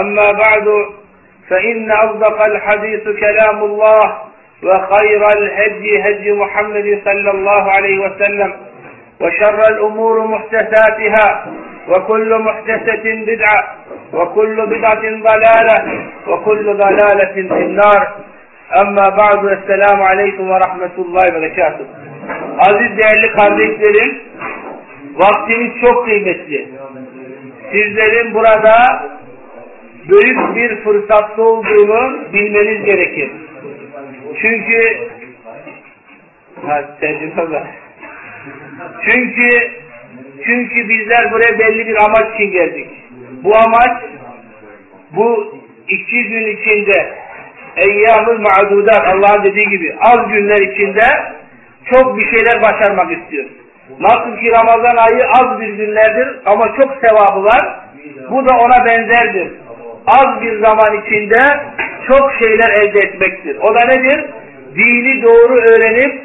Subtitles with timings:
[0.00, 0.86] أما بعد
[1.48, 4.18] فإن أصدق الحديث كلام الله
[4.62, 8.52] وخير الهدي هدي محمد صلى الله عليه وسلم
[9.20, 11.46] وشر الأمور محدثاتها
[11.88, 13.74] وكل محدثة بدعة
[14.12, 18.08] وكل بدعة ضلالة وكل ضلالة في النار
[18.76, 21.86] أما بعد السلام عليكم ورحمة الله وبركاته
[22.58, 24.22] Aziz değerli kardeşlerim,
[25.14, 26.68] vaktimiz çok kıymetli.
[27.72, 28.72] Sizlerin burada
[30.09, 33.31] büyük bir fırsatta olduğunu bilmeniz gerekir.
[34.41, 34.81] Çünkü
[36.65, 36.83] ha.
[39.09, 39.47] Çünkü
[40.45, 42.87] çünkü bizler buraya belli bir amaç için geldik.
[43.43, 44.03] Bu amaç
[45.11, 45.55] bu
[45.87, 47.13] iki gün içinde
[47.75, 51.07] eyyamül ma'dudat Allah'ın dediği gibi az günler içinde
[51.93, 53.45] çok bir şeyler başarmak istiyor.
[53.99, 57.79] Nasıl ki Ramazan ayı az bir günlerdir ama çok sevabı var.
[58.29, 59.51] Bu da ona benzerdir
[60.07, 61.39] az bir zaman içinde
[62.07, 63.57] çok şeyler elde etmektir.
[63.61, 64.25] O da nedir?
[64.75, 66.21] Dini doğru öğrenip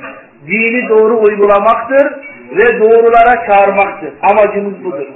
[0.46, 2.12] dini doğru uygulamaktır
[2.50, 4.12] ve doğrulara çağırmaktır.
[4.22, 5.06] Amacımız budur.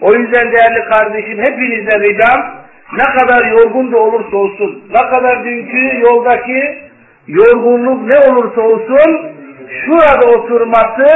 [0.00, 2.60] O yüzden değerli kardeşim hepinizden ricam
[2.92, 6.78] ne kadar yorgun da olursa olsun, ne kadar dünkü yoldaki
[7.26, 9.30] yorgunluk ne olursa olsun
[9.84, 11.06] şurada oturması,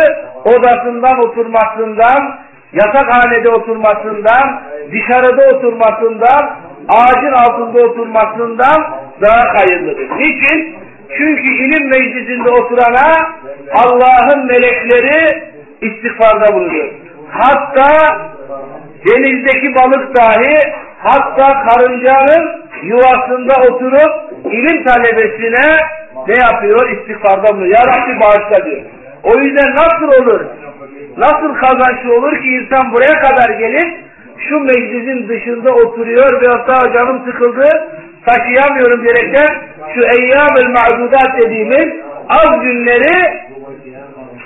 [0.45, 2.39] odasından oturmasından,
[2.73, 4.63] yatakhanede oturmasından,
[4.93, 6.57] dışarıda oturmasından,
[6.89, 10.11] ağacın altında oturmasından daha hayırlıdır.
[10.19, 10.77] Niçin?
[11.19, 13.13] Çünkü ilim meclisinde oturana
[13.75, 15.43] Allah'ın melekleri
[15.81, 16.89] istiğfarda bulunuyor.
[17.31, 17.91] Hatta
[19.07, 20.59] denizdeki balık dahi
[20.99, 24.13] hatta karıncanın yuvasında oturup
[24.45, 25.77] ilim talebesine
[26.29, 26.91] ne yapıyor?
[26.91, 27.79] İstiğfarda bulunuyor.
[27.79, 28.83] Ya Rabbi bağışla diyor.
[29.23, 30.41] O yüzden nasıl olur?
[31.17, 34.05] Nasıl kazançlı olur ki insan buraya kadar gelip
[34.39, 37.69] şu meclisin dışında oturuyor ve hatta canım sıkıldı
[38.27, 39.47] taşıyamıyorum diyerekten
[39.95, 43.45] şu eyyam-ül ma'dudat dediğimiz az günleri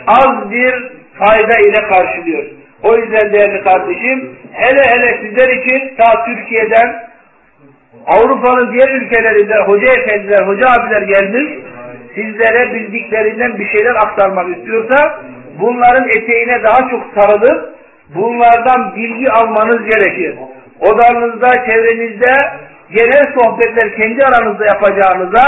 [0.06, 0.74] az bir
[1.18, 2.44] fayda ile karşılıyor.
[2.82, 7.08] O yüzden değerli kardeşim hele hele sizler için ta Türkiye'den
[8.06, 11.64] Avrupa'nın diğer ülkelerinde hoca efendiler, hoca abiler gelmiş
[12.14, 15.20] sizlere bildiklerinden bir şeyler aktarmak istiyorsa
[15.60, 17.74] bunların eteğine daha çok sarılıp
[18.14, 20.38] bunlardan bilgi almanız gerekir.
[20.80, 22.32] Odanızda, çevrenizde
[22.90, 25.44] genel sohbetler kendi aranızda yapacağınıza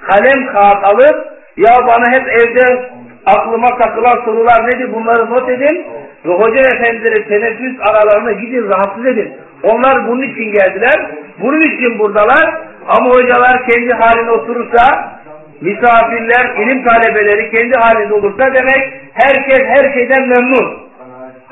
[0.00, 2.90] kalem kağıt alıp ya bana hep evde
[3.26, 5.86] aklıma takılan sorular nedir bunları not edin
[6.24, 9.32] ve hoca efendileri teneffüs aralarına gidin rahatsız edin.
[9.62, 11.10] Onlar bunun için geldiler.
[11.40, 12.60] Bunun için buradalar.
[12.88, 15.12] Ama hocalar kendi haline oturursa
[15.60, 20.82] misafirler, ilim talebeleri kendi halinde olursa demek herkes her şeyden memnun.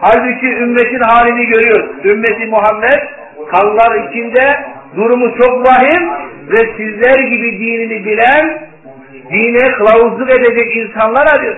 [0.00, 1.88] Halbuki ümmetin halini görüyor.
[2.04, 3.00] Ümmeti Muhammed
[3.52, 4.64] kanlar içinde
[4.96, 6.08] durumu çok vahim
[6.48, 8.58] ve sizler gibi dinini bilen,
[9.30, 11.56] dine kılavuzluk edecek insanlar arıyor.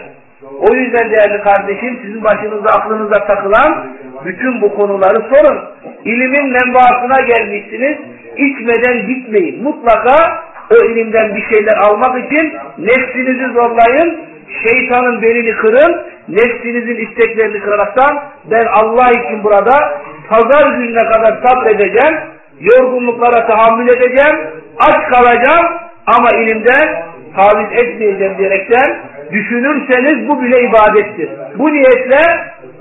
[0.61, 3.87] O yüzden değerli kardeşim sizin başınızda aklınıza takılan
[4.25, 5.61] bütün bu konuları sorun.
[6.05, 7.97] İlimin menbaasına gelmişsiniz.
[8.37, 9.63] İçmeden gitmeyin.
[9.63, 14.32] Mutlaka o ilimden bir şeyler almak için nefsinizi zorlayın.
[14.69, 16.03] Şeytanın belini kırın.
[16.29, 22.19] Nefsinizin isteklerini kıraraktan ben Allah için burada pazar gününe kadar sabredeceğim.
[22.61, 24.39] Yorgunluklara tahammül edeceğim.
[24.79, 25.67] Aç kalacağım
[26.07, 27.03] ama ilimden
[27.37, 29.01] taviz etmeyeceğim diyerekten
[29.33, 31.31] düşünürseniz bu bile ibadettir.
[31.59, 32.21] Bu niyetle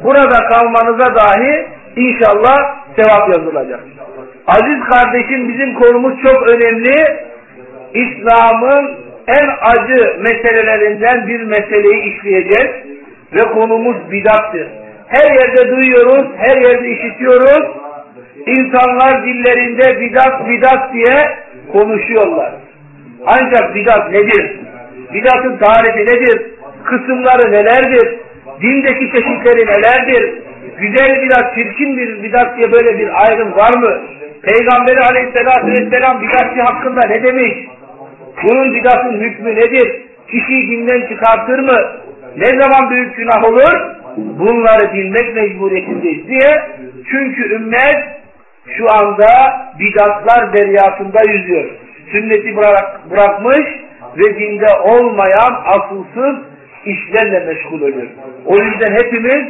[0.03, 2.58] burada kalmanıza dahi inşallah
[2.96, 3.80] sevap yazılacak.
[4.48, 6.96] Aziz kardeşim bizim konumuz çok önemli.
[7.94, 8.97] İslam'ın
[9.39, 12.72] en acı meselelerinden bir meseleyi işleyeceğiz
[13.33, 14.67] ve konumuz bidattır.
[15.07, 17.81] Her yerde duyuyoruz, her yerde işitiyoruz.
[18.45, 21.37] İnsanlar dillerinde bidat bidat diye
[21.72, 22.53] konuşuyorlar.
[23.25, 24.59] Ancak bidat nedir?
[25.13, 26.41] Bidatın tarifi nedir?
[26.83, 28.19] Kısımları nelerdir?
[28.61, 30.33] Dindeki çeşitleri nelerdir?
[30.78, 34.01] Güzel bidat, çirkin bir bidat diye böyle bir ayrım var mı?
[34.41, 37.53] Peygamberi aleyhissalatü vesselam bidatçı hakkında ne demiş?
[38.43, 40.02] Bunun bidatın hükmü nedir?
[40.28, 41.79] Kişiyi dinden çıkartır mı?
[42.38, 43.91] Ne zaman büyük günah olur?
[44.17, 46.61] Bunları bilmek mecburiyetindeyiz diye.
[47.11, 48.22] Çünkü ümmet
[48.78, 49.28] şu anda
[49.79, 51.70] bidatlar deryasında yüzüyor.
[52.11, 53.67] Sünneti bırak, bırakmış
[54.17, 56.35] ve dinde olmayan asılsız
[56.85, 58.08] işlerle meşgul oluyor.
[58.46, 59.46] O yüzden hepimiz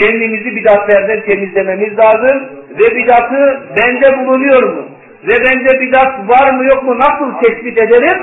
[0.00, 4.88] kendimizi bidatlerden temizlememiz lazım ve bidatı bende bulunuyor mu?
[5.24, 8.18] Ve bende bidat var mı yok mu nasıl tespit ederim?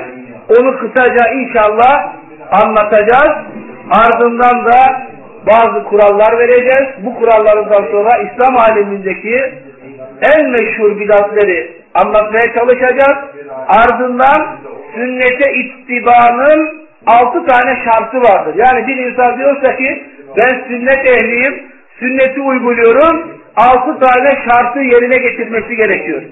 [0.58, 2.14] Onu kısaca inşallah
[2.62, 3.46] anlatacağız.
[3.90, 5.08] Ardından da
[5.46, 6.88] bazı kurallar vereceğiz.
[7.04, 9.52] Bu kurallarından sonra İslam alemindeki
[10.22, 13.18] en meşhur bidatleri anlatmaya çalışacağız.
[13.68, 14.58] Ardından
[14.94, 18.54] sünnete ittibanın altı tane şartı vardır.
[18.56, 20.02] Yani bir insan diyorsa ki
[20.38, 21.62] ben sünnet ehliyim,
[21.98, 26.22] sünneti uyguluyorum, altı tane şartı yerine getirmesi gerekiyor.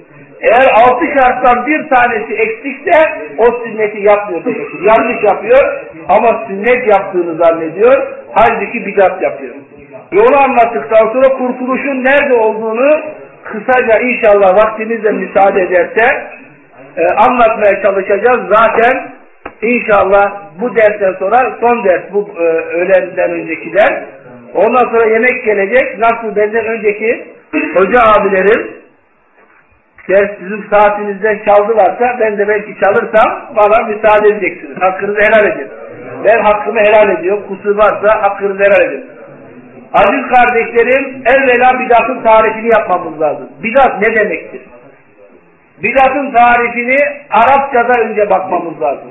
[0.41, 2.99] Eğer altı şarttan bir tanesi eksikse
[3.39, 4.81] o sünneti yapmıyor demektir.
[4.83, 8.07] Yanlış yapıyor ama sünnet yaptığını zannediyor.
[8.35, 9.55] Halbuki bidat yapıyor.
[10.13, 13.01] Yolu anlattıktan sonra kurtuluşun nerede olduğunu
[13.45, 16.05] kısaca inşallah vaktimizle müsaade ederse
[16.97, 18.41] e, anlatmaya çalışacağız.
[18.49, 19.11] Zaten
[19.63, 23.73] inşallah bu dersten sonra son ders bu e, öğlenden önceki.
[24.55, 25.99] Ondan sonra yemek gelecek.
[25.99, 27.27] Nasıl benden önceki
[27.75, 28.86] hoca abilerim
[30.09, 34.77] ders sizin saatinizden çaldılarsa ben de belki çalırsam bana müsaade edeceksiniz.
[34.81, 35.69] Hakkınızı helal edin.
[36.25, 37.45] Ben hakkımı helal ediyorum.
[37.49, 39.05] Kusur varsa hakkınızı helal edin.
[39.93, 43.49] Aziz kardeşlerim evvela bidatın tarifini yapmamız lazım.
[43.63, 44.61] Bidat ne demektir?
[45.83, 46.97] Bidatın tarifini
[47.31, 49.11] Arapçada önce bakmamız lazım.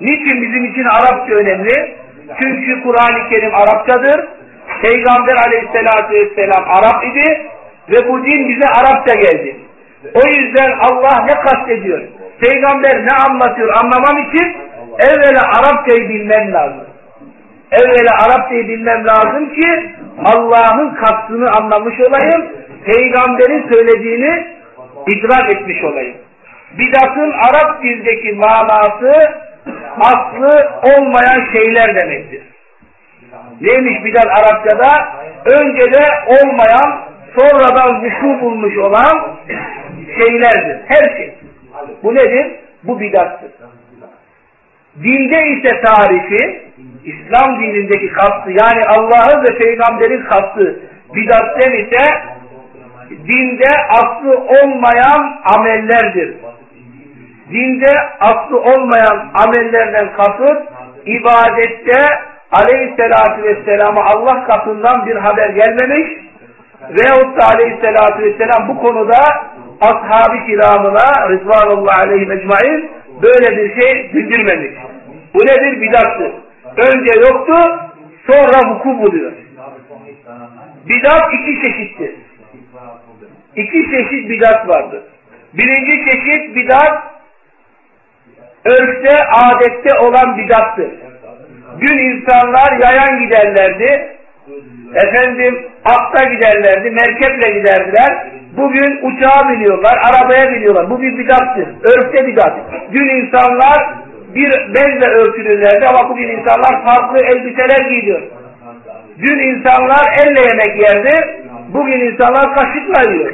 [0.00, 1.94] Niçin bizim için Arapça önemli?
[2.40, 4.28] Çünkü Kur'an-ı Kerim Arapçadır.
[4.82, 7.40] Peygamber aleyhissalatü vesselam Arap idi
[7.90, 9.56] ve bu din bize Arapça geldi.
[10.14, 12.00] O yüzden Allah ne kastediyor?
[12.40, 14.56] Peygamber ne anlatıyor anlamam için
[14.98, 16.86] evvela Arapçayı bilmem lazım.
[17.72, 19.94] Evvela Arapçayı bilmem lazım ki
[20.24, 22.52] Allah'ın kastını anlamış olayım.
[22.84, 24.46] Peygamberin söylediğini
[25.06, 26.16] idrak etmiş olayım.
[26.78, 29.14] Bidatın Arap dildeki manası
[30.00, 32.42] aslı olmayan şeyler demektir.
[33.60, 35.08] Neymiş bidat Arapçada?
[35.44, 37.00] Önce de olmayan,
[37.38, 39.36] sonradan vuku bulmuş olan
[40.18, 40.80] şeylerdir.
[40.86, 41.34] Her şey.
[42.02, 42.46] Bu nedir?
[42.84, 43.50] Bu bidattır.
[44.96, 46.62] Dinde ise tarifi,
[47.04, 50.80] İslam dinindeki kastı, yani Allah'ın ve Peygamber'in kastı
[51.14, 52.22] bidatten ise
[53.10, 56.34] dinde aslı olmayan amellerdir.
[57.52, 60.62] Dinde aslı olmayan amellerden kasıt
[61.06, 61.98] ibadette
[62.52, 66.08] aleyhissalatü vesselama Allah katından bir haber gelmemiş
[66.90, 69.18] veyahut da aleyhissalatü vesselam bu konuda
[69.82, 72.90] ashab-ı kiramına rızvanullah aleyhi mecmain
[73.22, 74.78] böyle bir şey bildirmemiş.
[75.34, 75.80] Bu nedir?
[75.80, 76.32] Bidattır.
[76.76, 77.54] Önce yoktu,
[78.30, 79.32] sonra vuku buluyor.
[80.88, 82.14] Bidat iki çeşittir.
[83.56, 85.02] İki çeşit bidat vardır.
[85.54, 87.12] Birinci çeşit bidat
[88.64, 90.90] örfte, adette olan bidattır.
[91.80, 94.16] Dün insanlar yayan giderlerdi.
[94.94, 98.32] Efendim atta giderlerdi, merkeple giderdiler.
[98.56, 100.90] Bugün uçağa biniyorlar, arabaya biniyorlar.
[100.90, 101.68] Bu bir bidattır.
[101.82, 102.52] Örfte bidat.
[102.92, 103.94] Dün insanlar
[104.34, 108.22] bir bezle örtülürlerdi ama bugün insanlar farklı elbiseler giyiyor.
[109.18, 111.42] Dün insanlar elle yemek yerdi,
[111.74, 113.32] bugün insanlar kaşıkla yiyor.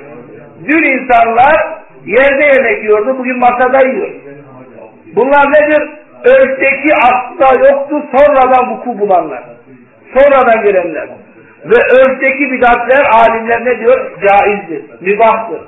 [0.65, 4.11] Dün insanlar yerde yemek yiyordu, bugün masada yiyor.
[5.17, 5.89] Bunlar nedir?
[6.25, 9.43] Örfteki asla yoktu, sonradan vuku bulanlar.
[10.15, 11.09] Sonradan gelenler.
[11.65, 14.11] Ve örfteki bidatler alimler ne diyor?
[14.29, 15.61] Caizdir, mübahtır.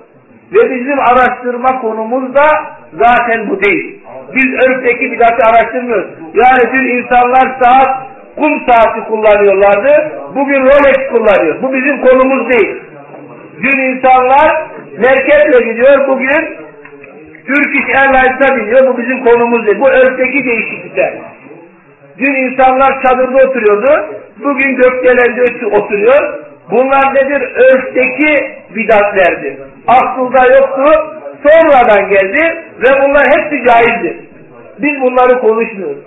[0.53, 2.47] Ve bizim araştırma konumuz da
[2.93, 4.01] zaten bu değil.
[4.35, 6.11] Biz örfteki bidatı araştırmıyoruz.
[6.35, 8.07] Yani dün insanlar saat,
[8.37, 10.13] kum saati kullanıyorlardı.
[10.35, 11.63] Bugün Rolex kullanıyor.
[11.63, 12.77] Bu bizim konumuz değil.
[13.63, 14.67] Dün insanlar
[14.99, 16.09] merkeple gidiyor.
[16.09, 16.57] Bugün
[17.47, 18.87] Turkish Airlines'a biniyor.
[18.87, 19.81] Bu bizim konumuz değil.
[19.81, 21.15] Bu örfteki değişiklikler.
[22.19, 24.15] Dün insanlar çadırda oturuyordu.
[24.45, 26.39] Bugün gökdelende oturuyor.
[26.71, 27.43] Bunlar nedir?
[27.43, 28.35] Örfteki
[28.77, 29.57] bidatlerdir.
[29.87, 31.17] Aslında yoktu.
[31.43, 34.17] Sonradan geldi ve bunlar hepsi caizdir.
[34.79, 36.05] Biz bunları konuşmuyoruz.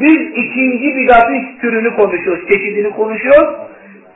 [0.00, 2.48] Biz ikinci bidatın türünü konuşuyoruz.
[2.52, 3.54] Çeşidini konuşuyoruz.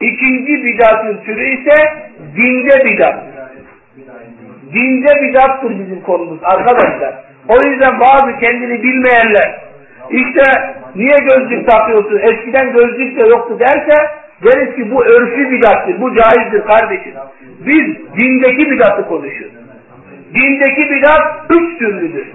[0.01, 1.75] İkinci bidatın türü ise
[2.37, 3.25] dinde bidat.
[4.75, 7.15] Dinde bidattır bizim konumuz arkadaşlar.
[7.49, 9.68] O yüzden bazı kendini bilmeyenler
[10.11, 10.43] işte
[10.95, 12.19] niye gözlük takıyorsun?
[12.19, 13.97] Eskiden gözlük de yoktu derse
[14.45, 16.01] deriz ki bu örfü bidattır.
[16.01, 17.15] Bu caizdir kardeşim.
[17.67, 19.57] Biz dindeki bidatı konuşuyoruz.
[20.35, 22.27] Dindeki bidat üç türlüdür.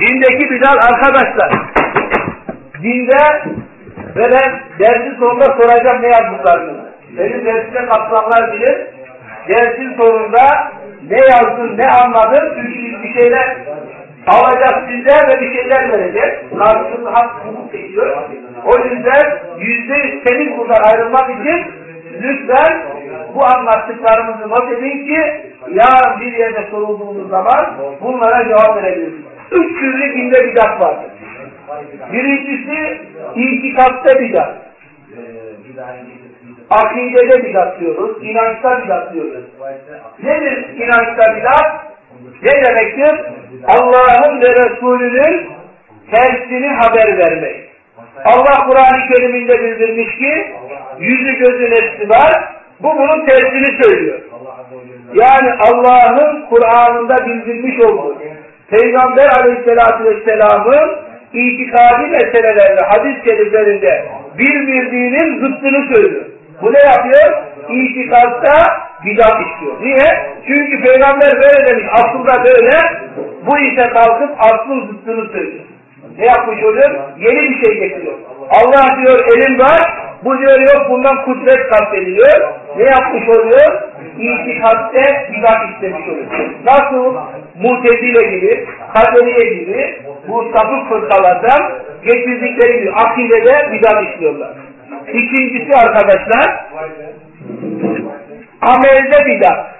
[0.00, 1.52] Dindeki bidat arkadaşlar
[2.82, 3.52] dinde
[4.16, 6.88] ve ben dersin sonunda soracağım ne yazdıklarını.
[7.18, 8.86] Benim dersine katılanlar bilir.
[9.48, 10.72] dersin sonunda
[11.10, 13.56] ne yazdın, ne anladın, çünkü bir şeyler
[14.28, 16.58] alacak sizler ve bir şeyler verecek.
[16.58, 18.16] Karşılıklı hak hukuk çekiyor.
[18.64, 21.66] O yüzden yüzde yüz temiz buradan ayrılmak için
[22.22, 22.82] lütfen
[23.34, 25.20] bu anlattıklarımızı not edin ki
[25.70, 29.24] yarın bir yerde sorulduğunuz zaman bunlara cevap verebilirsiniz.
[29.50, 31.10] Üç türlü dinde bidat vardır.
[32.12, 33.00] Birincisi
[33.34, 34.56] itikatta bidat.
[36.70, 39.44] Akidede bidat diyoruz, inançta bidat diyoruz.
[40.22, 41.87] Nedir inançta bidat?
[42.42, 43.20] Ne demektir?
[43.66, 45.48] Allah'ın ve Resulünün
[46.10, 47.68] tersini haber vermek.
[48.24, 50.54] Allah Kur'an-ı Kerim'inde bildirmiş ki
[50.98, 52.54] yüzü gözü nefsi var.
[52.80, 54.18] Bu bunun tersini söylüyor.
[55.14, 58.18] Yani Allah'ın Kur'an'ında bildirmiş olduğu
[58.70, 60.96] Peygamber Aleyhisselatü Vesselam'ın
[61.32, 64.06] itikadi meselelerinde, hadis şeriflerinde
[64.38, 66.24] bildirdiğinin zıttını söylüyor.
[66.62, 67.42] Bu ne yapıyor?
[67.70, 68.54] İtikatta
[69.04, 69.80] bidat işliyor.
[69.80, 70.06] Niye?
[70.46, 72.70] Çünkü Peygamber böyle demiş, aslında böyle,
[73.46, 75.64] bu ise kalkıp aslın zıttını söylüyor.
[76.18, 76.90] Ne yapmış oluyor?
[77.18, 78.14] Yeni bir şey getiriyor.
[78.50, 79.80] Allah diyor elim var,
[80.24, 82.52] bu diyor yok bundan kudret kastediliyor.
[82.76, 83.82] Ne yapmış oluyor?
[84.18, 86.26] İtikatte bidat istemiş oluyor.
[86.64, 87.16] Nasıl
[87.62, 89.96] Mutezile gibi, Kaderiye gibi
[90.28, 91.72] bu sapık fırkalardan
[92.04, 94.50] getirdikleri gibi akidede bidat işliyorlar.
[95.12, 96.64] İkincisi arkadaşlar
[98.60, 99.78] amelde bidat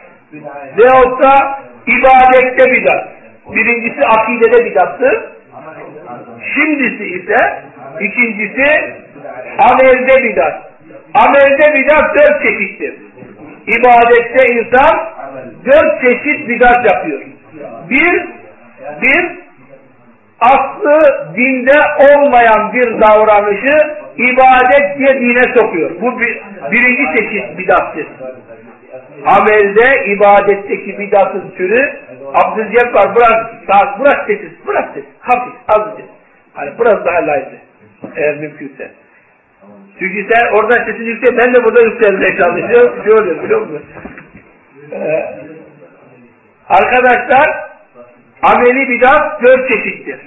[0.79, 3.09] veyahut da ibadette bidat.
[3.55, 5.23] Birincisi akidede bidattır.
[6.55, 7.63] Şimdisi ise
[8.01, 8.95] ikincisi
[9.59, 10.73] amelde bidat.
[11.15, 12.95] Amelde bidat dört çeşittir.
[13.67, 15.09] İbadette insan
[15.65, 17.23] dört çeşit bidat yapıyor.
[17.91, 18.27] Bir,
[19.03, 19.39] bir
[20.41, 20.99] aslı
[21.37, 25.91] dinde olmayan bir davranışı ibadet diye dine sokuyor.
[26.01, 28.07] Bu bir, birinci çeşit bidattır.
[29.27, 31.99] Amelde, ibadetteki bidatın türü
[32.35, 36.09] Abdülcebbar bırak, sağ, bırak sessiz, bırak sessiz, hafif, azıcık.
[36.55, 37.59] Hani biraz daha laydı,
[38.17, 38.91] eğer mümkünse.
[39.99, 43.01] Çünkü sen oradan sesini yüksel, ben de burada yükselmeye çalışıyorum.
[43.01, 43.83] Oluyor biliyor musun?
[44.93, 45.35] Ee,
[46.69, 47.47] arkadaşlar,
[48.43, 50.21] ameli bidat dört çeşittir.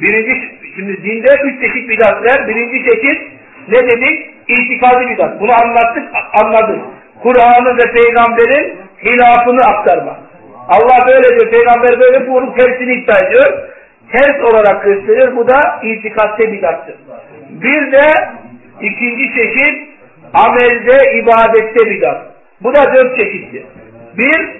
[0.00, 2.48] Birinci, şimdi dinde üç çeşit bidat var.
[2.48, 3.20] Birinci çeşit
[3.68, 4.30] ne dedik?
[4.48, 5.40] İtikadi bidat.
[5.40, 6.04] Bunu anlattık,
[6.42, 6.80] anladık.
[7.22, 10.16] Kur'an'ı ve peygamberin hilafını aktarmak.
[10.68, 13.68] Allah böyle diyor, peygamber böyle bunun tersini iddia ediyor.
[14.12, 15.36] Ters olarak gösteriyor.
[15.36, 16.94] Bu da itikatte bidattır.
[17.50, 18.04] Bir de
[18.80, 19.88] ikinci çeşit
[20.34, 22.26] amelde, ibadette bidat.
[22.60, 23.64] Bu da dört çeşittir.
[24.18, 24.50] Bir,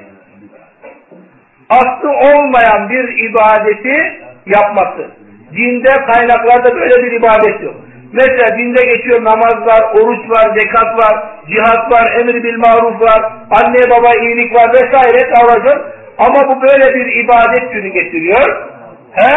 [1.69, 5.18] aslı olmayan bir ibadeti yapması.
[5.57, 7.75] Dinde kaynaklarda böyle bir ibadet yok.
[8.13, 13.33] Mesela dinde geçiyor namaz var, oruç var, zekat var, cihat var, emir bil maruf var,
[13.51, 15.93] anne baba iyilik var vesaire alacak.
[16.19, 18.67] Ama bu böyle bir ibadet türü getiriyor.
[19.13, 19.35] He?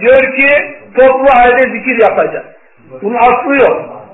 [0.00, 0.48] Diyor ki
[0.96, 2.44] toplu halde zikir yapacak.
[3.02, 4.04] Bunun aslı yok.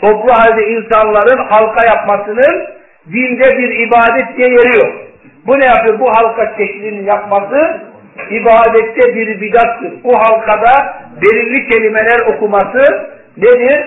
[0.00, 2.66] Toplu halde insanların halka yapmasının
[3.06, 4.92] dinde bir ibadet diye yeri yok.
[5.46, 6.00] Bu ne yapıyor?
[6.00, 7.80] Bu halka şeklinin yapması
[8.30, 9.92] ibadette bir bidattır.
[10.04, 13.86] Bu halkada belirli kelimeler okuması nedir?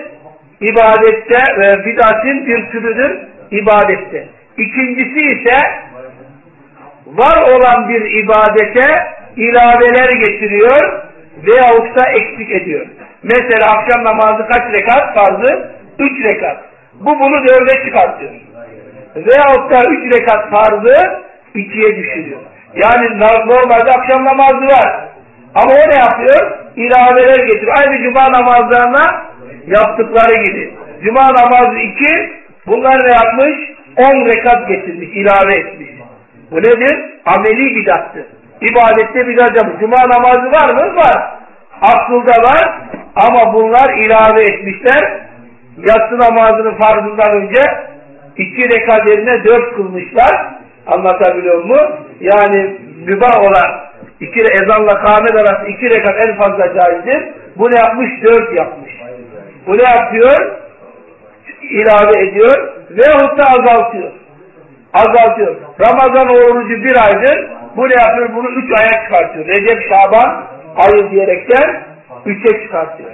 [0.60, 3.18] İbadette ve bidatın bir türüdür
[3.50, 4.28] ibadette.
[4.58, 5.58] İkincisi ise
[7.06, 9.06] var olan bir ibadete
[9.36, 11.02] ilaveler getiriyor
[11.46, 12.86] veyahut da eksik ediyor.
[13.22, 15.70] Mesela akşam namazı kaç rekat farzı?
[15.98, 16.64] Üç rekat.
[17.00, 18.32] Bu bunu dörde çıkartıyor.
[19.16, 21.22] Veyahut da üç rekat farzı
[21.54, 22.40] ikiye düşürüyor.
[22.76, 25.08] Yani normalde akşam namazı var.
[25.54, 26.58] Ama o ne yapıyor?
[26.76, 27.76] İlaveler getiriyor.
[27.76, 29.24] Aynı cuma namazlarına
[29.66, 30.74] yaptıkları gibi.
[31.04, 32.32] Cuma namazı iki,
[32.66, 33.56] bunlar ne yapmış?
[33.96, 35.88] On rekat getirmiş, ilave etmiş.
[36.50, 36.96] Bu nedir?
[37.24, 38.26] Ameli bidattır.
[38.60, 39.80] İbadette bidat yapmış.
[39.80, 40.96] Cuma namazı var mı?
[40.96, 41.36] Var.
[41.82, 42.80] Aslında var
[43.16, 45.20] ama bunlar ilave etmişler.
[45.76, 47.60] Yatsı namazının farzından önce
[48.36, 50.56] iki rekat yerine dört kılmışlar.
[50.86, 51.76] Anlatabiliyor mu?
[52.20, 52.76] Yani
[53.06, 53.80] mübah olan
[54.20, 57.28] iki ezanla kâmet arası iki rekat en fazla caizdir.
[57.56, 58.10] Bu ne yapmış?
[58.22, 58.92] Dört yapmış.
[59.66, 60.56] Bu ne yapıyor?
[61.62, 64.12] İlave ediyor veyahut da azaltıyor.
[64.94, 65.56] Azaltıyor.
[65.80, 67.50] Ramazan orucu bir aydır.
[67.76, 68.34] Bu ne yapıyor?
[68.34, 69.46] Bunu üç aya çıkartıyor.
[69.46, 70.44] Recep, Şaban
[70.76, 71.82] ayı diyerekten
[72.26, 73.10] üçe çıkartıyor.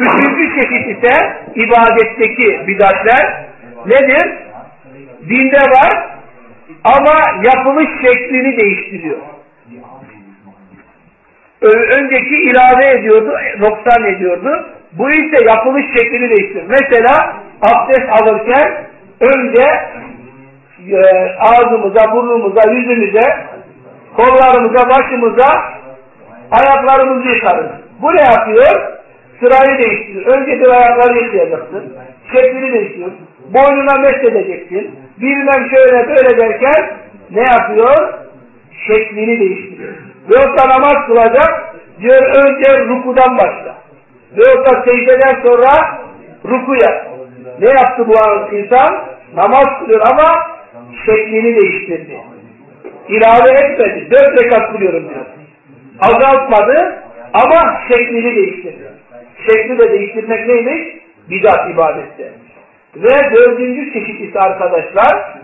[0.00, 3.44] Üçüncü çeşit ise ibadetteki bidatler
[3.86, 4.38] nedir?
[5.28, 6.17] Dinde var
[6.84, 9.18] ama yapılış şeklini değiştiriyor.
[11.62, 14.66] Önceki ilave ediyordu, noksan ediyordu.
[14.92, 16.66] Bu ise yapılış şeklini değiştiriyor.
[16.68, 18.86] Mesela abdest alırken
[19.20, 19.62] önce
[20.92, 21.00] e,
[21.38, 23.46] ağzımıza, burnumuza, yüzümüze,
[24.16, 25.48] kollarımıza, başımıza,
[26.50, 27.70] ayaklarımızı yıkarız.
[28.02, 28.98] Bu ne yapıyor?
[29.40, 30.26] Sırayı değiştiriyor.
[30.26, 31.92] Önce bir ayakları yıkayacaksın.
[32.32, 33.10] Şeklini değiştiriyor.
[33.54, 34.98] Boynuna mesedeceksin.
[35.20, 36.98] Bilmem şöyle böyle derken
[37.30, 38.14] ne yapıyor?
[38.86, 39.94] Şeklini değiştiriyor.
[40.28, 43.78] Yoksa namaz kılacak diyor önce rukudan başla.
[44.36, 46.00] Yoksa secdeden sonra
[46.44, 47.06] ruku yap.
[47.60, 49.04] Ne yaptı bu insan?
[49.36, 50.24] Namaz kılıyor ama
[51.06, 52.20] şeklini değiştirdi.
[53.08, 54.10] İlave etmedi.
[54.10, 55.26] Dört rekat kılıyorum diyor.
[56.00, 58.92] Azaltmadı ama şeklini değiştirdi.
[59.46, 60.98] Şekli de değiştirmek neymiş?
[61.30, 62.32] Bidat ibadette.
[62.96, 65.34] Ve dördüncü çeşit ise arkadaşlar,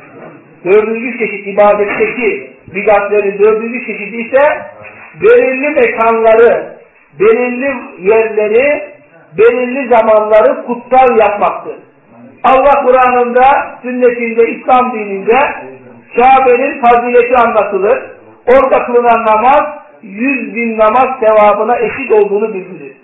[0.65, 4.63] dördüncü çeşit ibadetteki bidatlerin dördüncü çeşidi ise
[5.21, 6.77] belirli mekanları,
[7.21, 8.95] belirli yerleri,
[9.39, 11.77] belirli zamanları kutsal yapmaktır.
[12.45, 15.39] Allah Kur'an'ında, sünnetinde, İslam dininde
[16.17, 18.03] Kabe'nin fazileti anlatılır.
[18.47, 19.63] Orada kılınan namaz,
[20.03, 22.97] yüz bin namaz sevabına eşit olduğunu bildirir.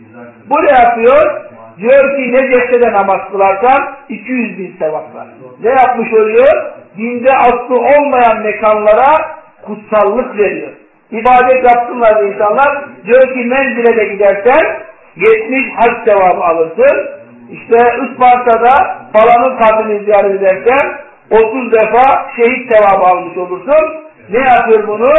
[0.50, 1.49] Bu ne yapıyor?
[1.80, 5.26] Diyor ki ne de namaz kılarsan 200 bin sevap var.
[5.62, 6.72] Ne yapmış oluyor?
[6.96, 10.72] Dinde aslı olmayan mekanlara kutsallık veriyor.
[11.10, 12.84] İbadet yapsınlar insanlar.
[13.06, 14.80] Diyor ki menzile de gidersen
[15.16, 17.08] 70 hac sevabı alırsın.
[17.50, 24.04] İşte Isparta'da falanın kabrini ziyaret edersen 30 defa şehit sevabı almış olursun.
[24.30, 25.12] Ne yapıyor bunu?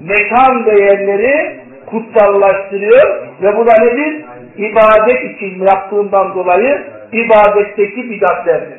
[0.00, 3.06] Mekan değerleri kutsallaştırıyor
[3.42, 4.24] ve bu da nedir?
[4.58, 8.78] İbadet için yaptığından dolayı ibadetteki bidatlerdir.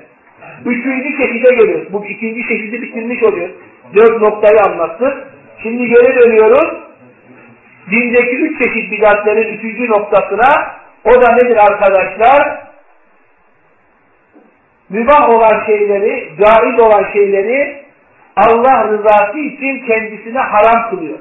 [0.66, 1.86] Üçüncü çeşide geliyor.
[1.92, 3.50] Bu ikinci çeşidi bitirmiş oluyor.
[3.96, 5.28] Dört noktayı anlattık.
[5.64, 6.78] Şimdi geri dönüyoruz.
[7.92, 12.70] Dindeki üç çeşit bidatlerin üçüncü noktasına o da nedir arkadaşlar?
[14.90, 17.84] Mübah olan şeyleri, caiz olan şeyleri
[18.36, 21.20] Allah rızası için kendisine haram kılıyor.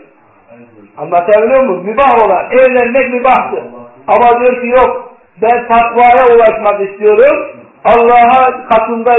[0.96, 1.84] Anlatabiliyor muyum?
[1.84, 2.50] Mübah olan.
[2.50, 3.77] Evlenmek mübahtır.
[4.08, 7.46] Ama diyor ki yok ben takvaya ulaşmak istiyorum.
[7.84, 9.16] Allah'a katında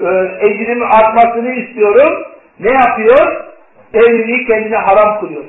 [0.00, 0.08] e,
[0.46, 2.24] ecrimi artmasını istiyorum.
[2.60, 3.46] Ne yapıyor?
[3.94, 5.44] Evliliği kendine haram kılıyor.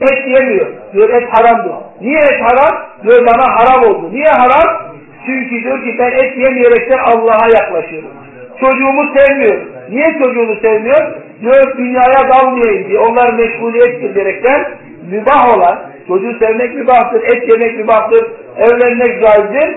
[0.00, 0.66] Et yemiyor.
[0.92, 1.72] Diyor et haramdır.
[2.00, 2.86] Niye et haram?
[3.02, 4.12] Diyor bana haram oldu.
[4.12, 4.92] Niye haram?
[5.26, 8.10] Çünkü diyor ki ben et yemeyerekten Allah'a yaklaşıyorum.
[8.60, 9.60] Çocuğumu sevmiyor.
[9.90, 11.12] Niye çocuğunu sevmiyor?
[11.40, 12.98] Diyor dünyaya dalmayayım diye.
[12.98, 14.68] Onlar meşguliyettir diyerekten
[15.10, 19.76] mübah olan, çocuğu sevmek mübahtır, et yemek mübahtır, evlenmek caizdir.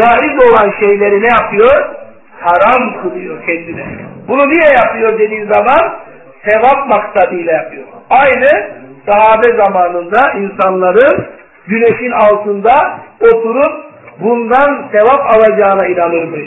[0.00, 1.94] Caiz olan şeyleri ne yapıyor?
[2.40, 3.86] Haram kılıyor kendine.
[4.28, 5.96] Bunu niye yapıyor dediğin zaman
[6.48, 7.84] sevap maksadıyla yapıyor.
[8.10, 8.70] Aynı
[9.06, 11.26] sahabe zamanında insanların
[11.66, 13.86] güneşin altında oturup
[14.20, 16.44] bundan sevap alacağına inanırmış.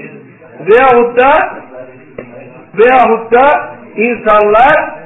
[0.59, 1.29] Veyahut da
[2.77, 4.99] veyahut da insanlar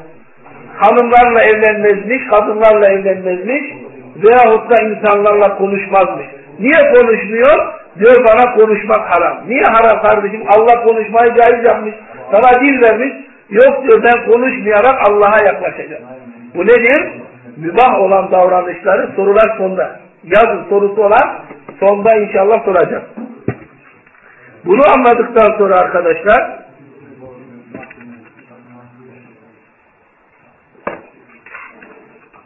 [0.77, 3.82] hanımlarla evlenmezmiş, kadınlarla evlenmezmiş
[4.23, 6.27] veyahut da insanlarla konuşmazmış.
[6.59, 7.73] Niye konuşmuyor?
[7.99, 9.37] Diyor bana konuşmak haram.
[9.47, 10.43] Niye haram kardeşim?
[10.47, 11.95] Allah konuşmayı caiz yapmış.
[12.31, 13.13] Sana dil vermiş.
[13.49, 16.03] Yok diyor ben konuşmayarak Allah'a yaklaşacağım.
[16.55, 17.21] Bu nedir?
[17.57, 19.99] Mübah olan davranışları sorular sonda.
[20.23, 21.39] Yazın sorusu olan
[21.79, 23.03] sonda inşallah soracağım.
[24.65, 26.62] Bunu anladıktan sonra arkadaşlar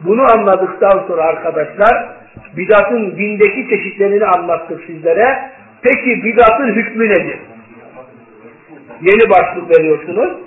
[0.08, 2.10] Bunu anladıktan sonra arkadaşlar
[2.58, 5.52] bidatın dindeki çeşitlerini anlattık sizlere.
[5.82, 7.40] Peki bidatın hükmü nedir?
[9.02, 10.38] Yeni başlık veriyorsunuz.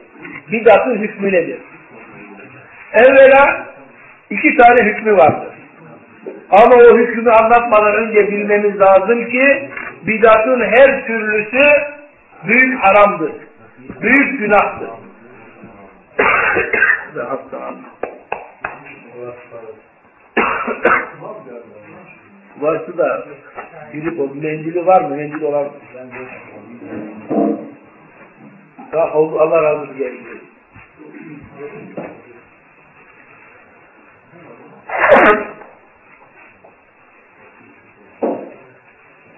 [0.53, 1.59] Bidatın hükmü nedir?
[2.93, 3.67] Evvela
[4.31, 5.55] iki tane hükmü vardır.
[6.51, 9.69] Ama o hükmü anlatmadan önce bilmemiz lazım ki
[10.07, 11.67] bidatın her türlüsü
[12.45, 13.33] büyük haramdır.
[14.03, 14.89] Büyük günahtır.
[22.61, 23.27] Varsa da
[23.93, 25.17] gidip o mendili var mı?
[25.17, 25.69] Mendil olan
[28.93, 30.41] Daha Allah razı olsun geliyor.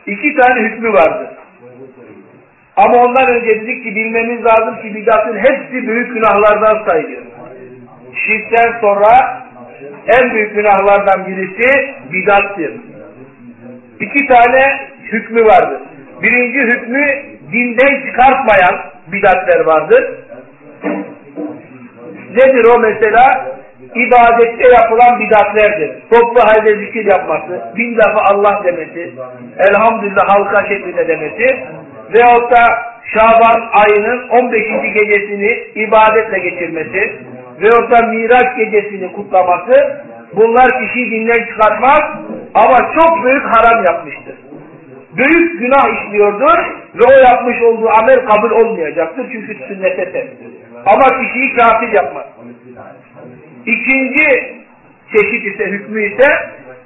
[0.06, 1.28] İki tane hükmü vardır.
[2.76, 7.22] Ama ondan önce dedik ki bilmemiz lazım ki bidatın hepsi büyük günahlardan sayılıyor.
[8.26, 9.42] Şirkten sonra
[10.06, 12.91] en büyük günahlardan birisi bidattır.
[14.02, 15.80] İki tane hükmü vardır.
[16.22, 17.06] Birinci hükmü
[17.52, 20.04] dinden çıkartmayan bidatler vardır.
[22.36, 23.52] Nedir o mesela?
[23.94, 25.90] ibadette yapılan bidatlerdir.
[26.10, 29.12] Toplu halde zikir yapması, bin defa Allah demesi,
[29.68, 31.66] elhamdülillah halka şeklinde demesi
[32.14, 32.64] veyahut da
[33.14, 34.64] Şaban ayının 15.
[34.94, 37.12] gecesini ibadetle geçirmesi
[37.60, 40.02] veyahut da Miraç gecesini kutlaması
[40.36, 42.02] bunlar kişiyi dinden çıkartmaz
[42.54, 44.34] ama çok büyük haram yapmıştır.
[45.16, 46.58] Büyük günah işliyordur
[46.94, 50.52] ve o yapmış olduğu amel kabul olmayacaktır çünkü sünnete tepkidir.
[50.86, 52.26] Ama kişiyi kafir yapmaz.
[53.66, 54.54] İkinci
[55.12, 56.26] çeşit ise hükmü ise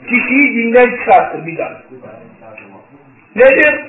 [0.09, 1.83] kişiyi dinden çıkartır bidat.
[3.37, 3.81] Nedir?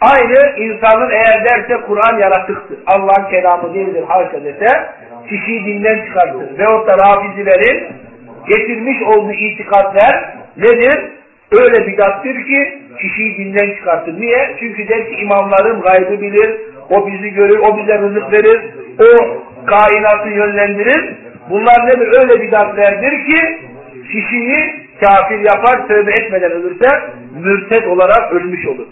[0.00, 2.78] Aynı insanın eğer derse Kur'an yaratıktır.
[2.86, 4.68] Allah'ın kelamı değildir haşa dese
[5.28, 6.58] kişiyi dinden çıkartır.
[6.58, 8.01] Veyahut da rafizilerin
[8.48, 11.12] getirmiş olduğu itikadler nedir?
[11.52, 14.20] Öyle bidattır ki kişiyi dinden çıkartır.
[14.20, 14.56] Niye?
[14.60, 16.56] Çünkü der ki imamlarım gaybı bilir,
[16.90, 18.60] o bizi görür, o bize rızık verir,
[18.98, 21.14] o kainatı yönlendirir.
[21.50, 22.20] Bunlar nedir?
[22.20, 23.60] Öyle bidatlerdir ki
[24.12, 26.88] kişiyi kafir yapar, tövbe etmeden ölürse
[27.44, 28.86] mürted olarak ölmüş olur.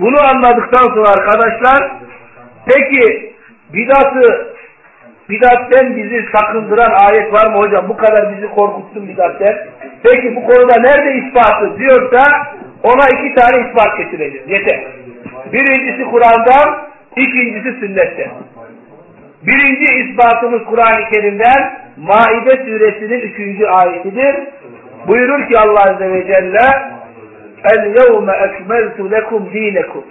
[0.00, 1.92] Bunu anladıktan sonra arkadaşlar
[2.66, 3.32] peki
[3.74, 4.53] bidatı
[5.30, 7.88] bidatten bizi sakındıran ayet var mı hocam?
[7.88, 9.58] Bu kadar bizi korkuttun bidatten.
[10.02, 12.22] Peki bu konuda nerede ispatı diyorsa
[12.82, 14.50] ona iki tane ispat getireceğiz.
[14.50, 14.80] Yeter.
[15.52, 16.78] Birincisi Kur'an'dan,
[17.16, 18.30] ikincisi sünnetten.
[19.46, 24.36] Birinci ispatımız Kur'an-ı Kerim'den Maide suresinin üçüncü ayetidir.
[25.08, 26.94] Buyurur ki Allah Azze ve Celle
[27.64, 30.04] El-yevme ekmeltu lekum dinekum.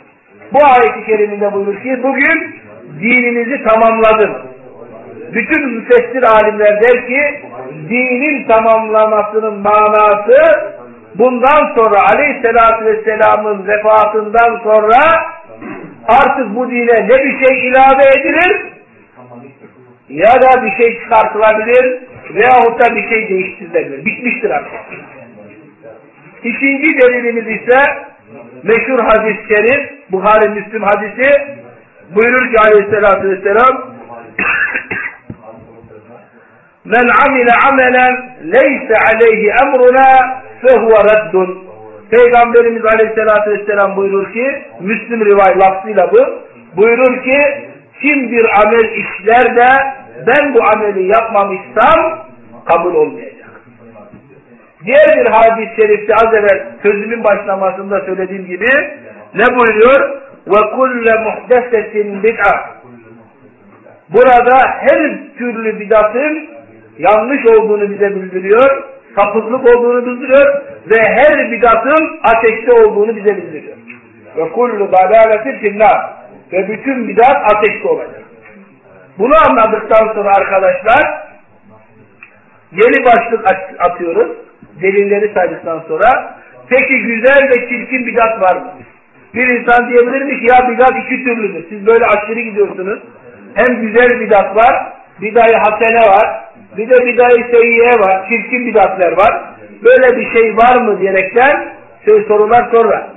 [0.54, 2.56] Bu ayet-i keriminde buyurur ki bugün
[3.02, 4.53] dininizi tamamladım.
[5.34, 7.42] Bütün müfessir alimler der ki
[7.90, 10.38] dinin tamamlamasının manası
[11.16, 15.00] bundan sonra aleyhissalatü vesselamın vefatından sonra
[16.08, 18.74] artık bu dine ne bir şey ilave edilir
[20.10, 22.00] ya da bir şey çıkartılabilir
[22.34, 24.06] veyahut da bir şey değiştirilebilir.
[24.06, 24.74] Bitmiştir artık.
[26.44, 27.78] İkinci delilimiz ise
[28.64, 31.30] meşhur hadis-i şerif, Buhari Müslüm hadisi
[32.16, 33.94] buyurur ki aleyhissalatü vesselam
[36.86, 41.64] Men amile amelen leyse aleyhi emruna fehuve reddun.
[42.12, 46.42] Peygamberimiz aleyhissalatü vesselam buyurur ki, Müslüm rivayet lafzıyla bu,
[46.78, 47.38] buyurur ki,
[48.02, 49.68] kim bir amel işler de
[50.28, 52.28] ben bu ameli yapmamışsam
[52.66, 53.62] kabul olmayacak.
[54.86, 58.70] Diğer bir hadis-i şerifte az evvel sözümün başlamasında söylediğim gibi
[59.36, 60.24] ne buyuruyor?
[60.76, 62.83] Kulle muhdesetin bid'a.
[64.14, 66.50] Burada her türlü bidatın
[66.98, 68.84] yanlış olduğunu bize bildiriyor,
[69.16, 73.78] sapıklık olduğunu bildiriyor ve her bidatın ateşte olduğunu bize bildiriyor.
[74.38, 76.14] Ve kullu dalaletin finnar.
[76.52, 78.22] Ve bütün bidat ateşte olacak.
[79.18, 81.24] Bunu anladıktan sonra arkadaşlar
[82.72, 83.46] yeni başlık
[83.80, 84.38] atıyoruz.
[84.82, 86.38] Delilleri saydıktan sonra
[86.70, 88.72] peki güzel ve çirkin bidat var mı?
[89.34, 91.66] Bir insan diyebilir mi ki ya bidat iki türlüdür.
[91.70, 93.00] Siz böyle aşırı gidiyorsunuz.
[93.56, 96.44] Hem güzel bidat var, bidayı hasene var,
[96.78, 99.44] bir de bidayı seyyiye var, çirkin bidatler var.
[99.84, 101.74] Böyle bir şey var mı diyerekten
[102.06, 103.08] şey sorular sonra.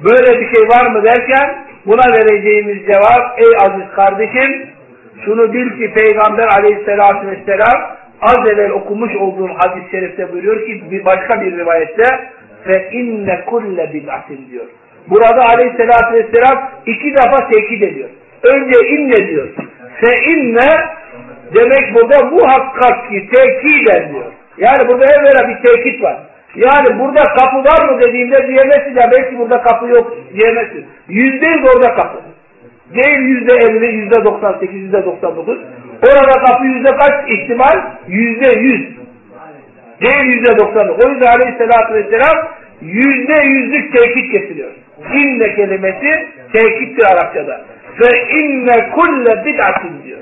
[0.00, 4.70] Böyle bir şey var mı derken buna vereceğimiz cevap ey aziz kardeşim
[5.24, 11.04] şunu bil ki Peygamber aleyhissalatü vesselam az evvel okumuş olduğum hadis-i şerifte buyuruyor ki bir
[11.04, 12.04] başka bir rivayette
[12.64, 14.64] fe inne kulle bid'atin diyor.
[15.10, 18.08] Burada aleyhissalatü vesselam iki defa tekit ediyor.
[18.42, 19.48] Önce inne diyor.
[20.00, 20.68] Fe inne
[21.54, 24.32] demek burada muhakkak ki tekiden diyor.
[24.58, 26.16] Yani burada evvela bir tekit var.
[26.56, 30.86] Yani burada kapı var mı dediğimde diyemezsin ya belki burada kapı yok diyemezsin.
[31.08, 32.18] Yüzde yüz orada kapı.
[32.94, 35.58] Değil yüzde elli, yüzde doksan sekiz, yüzde doksan dokuz.
[36.08, 37.90] Orada kapı yüzde kaç ihtimal?
[38.08, 38.96] Yüzde yüz.
[40.02, 41.04] Değil yüzde doksan dokuz.
[41.04, 42.48] O yüzden aleyhissalatü vesselam
[42.82, 44.70] yüzde yüzlük tekit getiriyor.
[45.14, 47.60] İnne kelimesi tekittir Arapçada.
[48.00, 50.20] Ve inne kulle bid'atin diyor.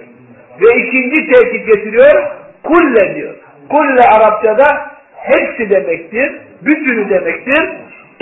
[0.60, 2.22] Ve ikinci tekit getiriyor.
[2.62, 3.34] Kulle diyor.
[3.68, 7.70] Kulle Arapçada hepsi demektir, bütünü demektir.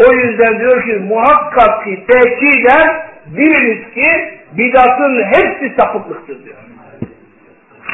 [0.09, 6.57] O yüzden diyor ki muhakkak ki tekiden biliniz ki bidatın hepsi sapıklıktır diyor.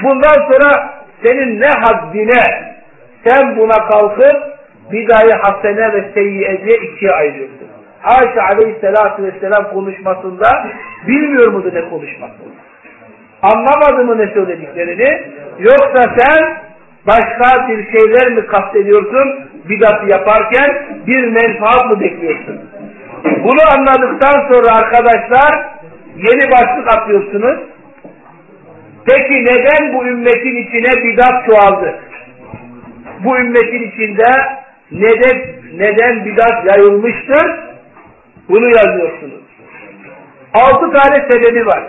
[0.03, 2.75] Bundan sonra senin ne haddine
[3.27, 4.37] sen buna kalkıp
[4.93, 7.69] bidayı hasene ve seyyiye diye ikiye ayırıyorsun.
[8.05, 10.67] Ayşe aleyhissalatü vesselam konuşmasında
[11.07, 12.53] bilmiyor mudu ne konuşmasını?
[13.43, 15.23] Anlamadı mı ne söylediklerini?
[15.59, 16.57] Yoksa sen
[17.07, 22.61] başka bir şeyler mi kastediyorsun bidatı yaparken bir menfaat mı bekliyorsun?
[23.25, 25.67] Bunu anladıktan sonra arkadaşlar
[26.17, 27.59] yeni başlık atıyorsunuz.
[29.07, 31.95] Peki neden bu ümmetin içine bidat çoğaldı?
[33.25, 34.31] Bu ümmetin içinde
[34.93, 35.43] neden,
[35.79, 37.74] neden bidat yayılmıştır?
[38.49, 39.45] Bunu yazıyorsunuz.
[40.55, 41.85] Altı tane sebebi var.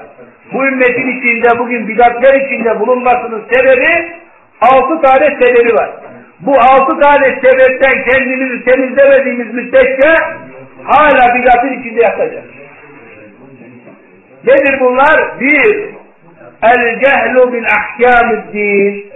[0.54, 4.14] Bu ümmetin içinde bugün bidatler içinde bulunmasının sebebi
[4.62, 5.90] altı tane sebebi var.
[6.40, 10.10] Bu altı tane sebepten kendimizi temizlemediğimiz müddetçe
[10.84, 12.46] hala bidatın içinde yatacağız.
[14.48, 15.40] Nedir bunlar?
[15.40, 15.90] Bir,
[16.62, 19.12] el cehlu bil ahkamid din.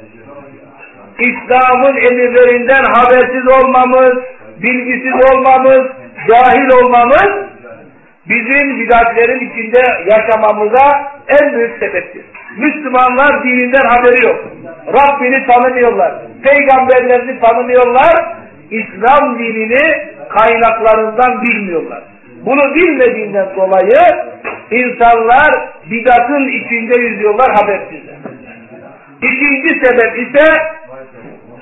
[1.20, 4.18] İslam'ın emirlerinden habersiz olmamız,
[4.62, 5.88] bilgisiz olmamız,
[6.28, 7.50] cahil olmamız
[8.30, 12.26] bizim bidatlerin içinde yaşamamıza en büyük sebeptir.
[12.58, 14.46] Müslümanlar dininden haberi yok.
[14.88, 16.14] Rabbini tanımıyorlar.
[16.44, 18.36] Peygamberlerini tanımıyorlar.
[18.72, 22.04] İslam dinini kaynaklarından bilmiyorlar.
[22.46, 24.02] Bunu bilmediğinden dolayı
[24.72, 28.16] insanlar bidatın içinde yüzüyorlar habersizler.
[29.22, 30.46] İkinci sebep ise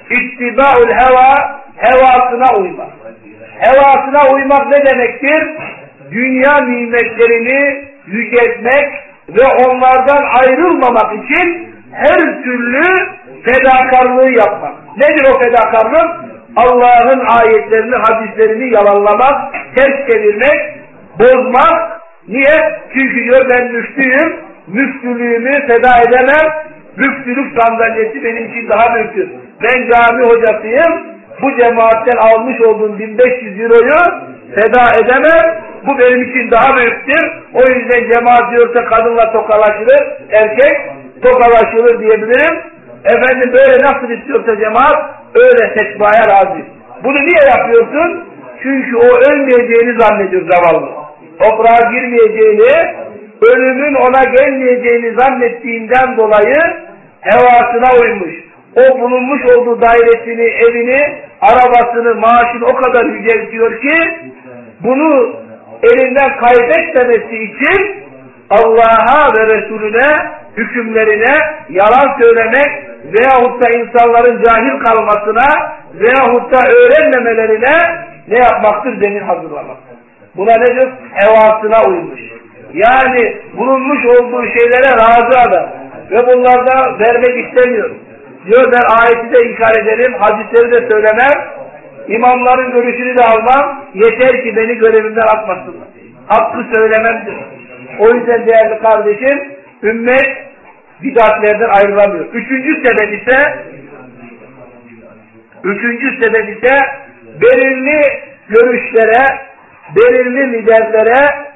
[0.10, 2.90] ittibaül heva, hevasına uymak.
[3.60, 5.44] Hevasına uymak ne demektir?
[6.12, 8.94] Dünya nimetlerini yüceltmek
[9.30, 12.84] ve onlardan ayrılmamak için her türlü
[13.46, 14.74] fedakarlığı yapmak.
[14.98, 16.28] Nedir o fedakarlık?
[16.56, 20.80] Allah'ın ayetlerini, hadislerini yalanlamak, ters çevirmek,
[21.20, 22.02] bozmak.
[22.28, 22.80] Niye?
[22.94, 26.54] Çünkü diyor ben müftüyüm, müftülüğümü feda edemem,
[26.98, 29.30] müftülük sandalyesi benim için daha büyüktür.
[29.64, 36.78] Ben cami hocasıyım, bu cemaatten almış olduğum 1500 euroyu feda edemem, bu benim için daha
[36.78, 37.32] büyüktür.
[37.54, 40.78] O yüzden cemaat diyorsa kadınla tokalaşılır, erkek
[41.24, 42.56] tokalaşılır diyebilirim.
[43.06, 46.62] Efendim böyle nasıl istiyorsa cemaat öyle seçmaya razı.
[47.04, 48.28] Bunu niye yapıyorsun?
[48.64, 50.90] Çünkü o ölmeyeceğini zannediyor zavallı.
[51.44, 52.96] Toprağa girmeyeceğini,
[53.52, 56.56] ölümün ona gelmeyeceğini zannettiğinden dolayı
[57.22, 58.36] hevasına uymuş.
[58.76, 63.96] O bulunmuş olduğu dairesini, evini, arabasını, maaşını o kadar yüceltiyor ki
[64.84, 65.36] bunu
[65.84, 68.04] elinden kaybetmemesi için
[68.50, 71.36] Allah'a ve Resulüne hükümlerine
[71.70, 79.00] yalan söylemek veyahut da insanların cahil kalmasına veyahut da öğrenmemelerine ne yapmaktır?
[79.00, 79.78] Zemin hazırlamak.
[80.38, 80.90] Buna nedir?
[81.14, 82.22] Hevasına uymuş.
[82.74, 85.70] Yani bulunmuş olduğu şeylere razı adam.
[86.12, 87.90] Ve bunlarda vermek istemiyor.
[88.48, 91.54] Diyor ben ayeti de inkar ederim, hadisleri de söylemem,
[92.08, 95.88] imamların görüşünü de almam, yeter ki beni görevimden atmasınlar.
[96.28, 97.36] Hakkı söylememdir.
[98.00, 100.48] O yüzden değerli kardeşim, ümmet
[101.04, 102.26] bidatlerden ayrılamıyor.
[102.26, 103.66] Üçüncü sebep ise
[105.64, 106.78] üçüncü sebep ise
[107.42, 108.02] belirli
[108.50, 109.26] görüşlere,
[109.96, 111.48] belirli liderlere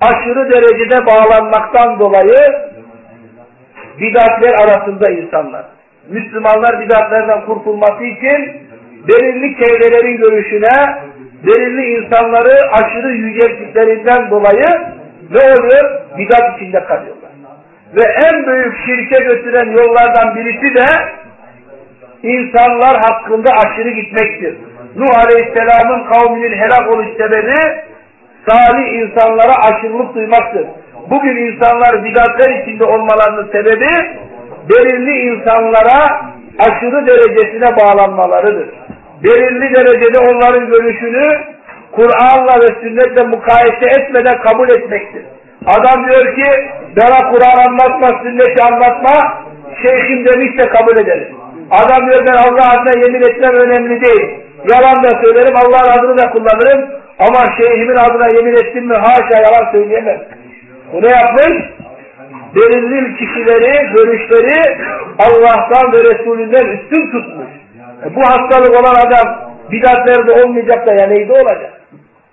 [0.00, 2.68] aşırı derecede bağlanmaktan dolayı
[4.00, 5.77] bidatler arasında insanlar.
[6.10, 8.68] Müslümanlar bidatlerden kurtulması için
[9.08, 11.04] belirli çevrelerin görüşüne,
[11.46, 14.98] belirli insanları aşırı yücelttiklerinden dolayı
[15.30, 16.00] ne oluyor?
[16.18, 17.30] Bidat içinde kalıyorlar.
[17.96, 20.86] Ve en büyük şirke götüren yollardan birisi de
[22.22, 24.56] insanlar hakkında aşırı gitmektir.
[24.96, 27.54] Nuh Aleyhisselam'ın kavminin helak oluş sebebi
[28.48, 30.66] salih insanlara aşırılık duymaktır.
[31.10, 33.88] Bugün insanlar bidatler içinde olmalarının sebebi
[34.70, 36.20] belirli insanlara
[36.58, 38.68] aşırı derecesine bağlanmalarıdır.
[39.24, 41.30] Belirli derecede onların görüşünü
[41.92, 45.22] Kur'an'la ve sünnetle mukayese etmeden kabul etmektir.
[45.66, 46.50] Adam diyor ki
[46.96, 49.44] bana Kur'an anlatma, sünneti anlatma,
[49.82, 51.36] şeyhim demişse kabul ederim.
[51.70, 54.40] Adam diyor ben Allah adına yemin etmem önemli değil.
[54.70, 56.90] Yalan da söylerim, Allah'ın adını da kullanırım.
[57.18, 60.20] Ama şeyhimin adına yemin ettim mi haşa yalan söyleyemem.
[60.92, 61.78] Bu ne yapmış?
[62.54, 64.78] Belirli kişileri, görüşleri
[65.18, 67.48] Allah'tan ve Resulünden üstün tutmuş.
[68.04, 71.72] E bu hastalık olan adam bidatlerde olmayacak da ya neydi olacak?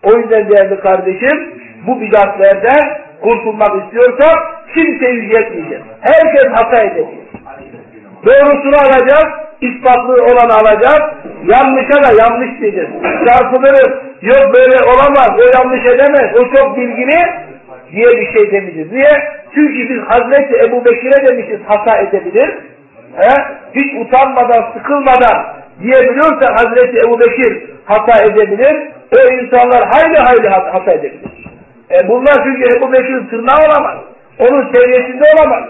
[0.04, 1.54] O yüzden değerli kardeşim
[1.88, 4.36] bu bidatlerden kurtulmak istiyorsak
[4.74, 5.82] kimse yüceltmeyecek.
[6.02, 7.08] Herkes hata edecek.
[8.26, 9.30] Doğrusunu alacağız,
[9.62, 11.04] ispatlı olanı alacağız,
[11.48, 12.90] yanlışa da yanlış diyeceğiz.
[13.28, 17.18] Çarpılırız, yok böyle olamaz, o yanlış edemez, o çok bilgili
[17.96, 18.92] diye bir şey demeyeceğiz.
[18.92, 19.14] Niye?
[19.54, 22.50] Çünkü biz Hazreti Ebu Bekir'e demişiz hata edebilir.
[23.16, 23.34] He?
[23.76, 25.46] Hiç utanmadan, sıkılmadan
[25.82, 28.76] diyebiliyorsa Hazreti Ebu Bekir hata edebilir.
[29.16, 31.32] O insanlar hayli hayli hata edebilir.
[31.92, 33.98] E bunlar çünkü Ebu Bekir'in tırnağı olamaz.
[34.40, 35.64] Onun seviyesinde olamaz.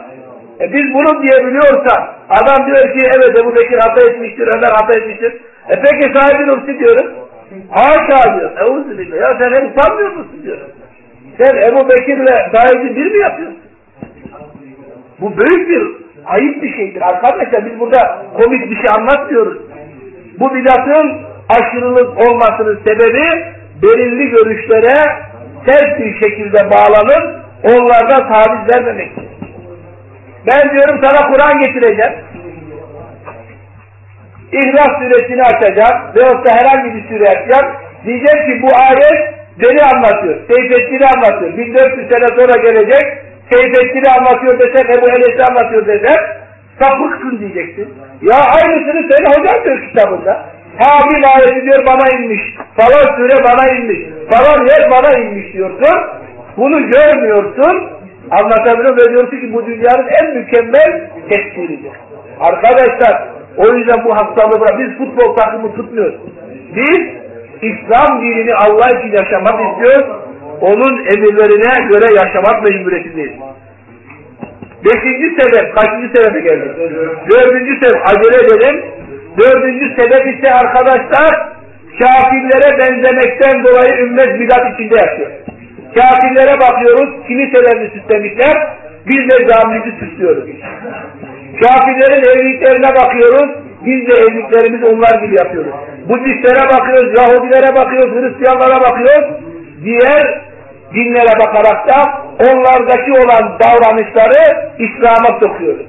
[0.60, 5.34] E biz bunu diyebiliyorsak adam diyor ki evet Ebu Bekir hata etmiştir, Ömer hata etmiştir.
[5.70, 7.12] E peki sahibi nefsi diyoruz.
[7.72, 8.52] Haşa diyor.
[8.58, 9.18] Euzübillah.
[9.22, 10.58] Ya sen hem utanmıyor musun diyor.
[11.38, 13.60] Sen Ebu Bekir'le sahibi bir mi yapıyorsun?
[15.22, 17.02] Bu büyük bir ayıp bir şeydir.
[17.02, 19.58] Arkadaşlar biz burada komik bir şey anlatmıyoruz.
[20.40, 23.46] Bu bidatın aşırılık olmasının sebebi
[23.82, 24.96] belirli görüşlere
[25.66, 29.26] ters bir şekilde bağlanıp onlarda taviz vermemektir.
[30.48, 32.14] Ben diyorum sana Kur'an getireceğim.
[34.52, 37.76] İhlas suresini açacak veyahut da herhangi bir sure açacak.
[38.06, 40.36] Diyecek ki bu ayet beni anlatıyor.
[40.52, 41.58] Seyfettin'i anlatıyor.
[41.58, 43.06] 1400 sene sonra gelecek.
[43.52, 46.20] Seyfettin'i anlatıyor desek, Ebu Enes'i anlatıyor desek
[46.80, 47.94] sapıksın diyeceksin.
[48.22, 50.46] Ya aynısını senin hocan diyor kitabında.
[50.80, 52.42] Hamil ayeti diyor bana inmiş.
[52.78, 54.00] Falan sure bana inmiş.
[54.32, 56.02] Falan yer bana inmiş diyorsun.
[56.58, 57.90] Bunu görmüyorsun.
[58.32, 61.92] Anlatabiliyor ve diyorsun ki bu dünyanın en mükemmel tefsiridir.
[62.40, 66.20] Arkadaşlar o yüzden bu hastalığı biz futbol takımı tutmuyoruz.
[66.76, 67.25] Biz
[67.62, 70.06] İslam dinini Allah için yaşamak istiyoruz.
[70.62, 73.34] Onun emirlerine göre yaşamak mecburiyetindeyiz.
[74.86, 76.72] Beşinci sebep, kaçıncı sebebe geldik?
[77.32, 78.86] Dördüncü sebep, acele edelim.
[79.40, 81.50] Dördüncü sebep ise arkadaşlar,
[82.00, 85.32] kafirlere benzemekten dolayı ümmet bidat içinde yaşıyor.
[85.96, 88.68] Kafirlere bakıyoruz, kiliselerini süslemişler,
[89.08, 90.46] biz de camimizi süslüyoruz.
[91.62, 93.50] Kafirlerin evliliklerine bakıyoruz,
[93.86, 95.74] biz de evliliklerimizi onlar gibi yapıyoruz.
[96.10, 99.26] Budistlere bakıyoruz, Yahudilere bakıyoruz, Hristiyanlara bakıyoruz.
[99.84, 100.42] Diğer
[100.94, 105.86] dinlere bakarak da onlardaki olan davranışları İslam'a sokuyoruz.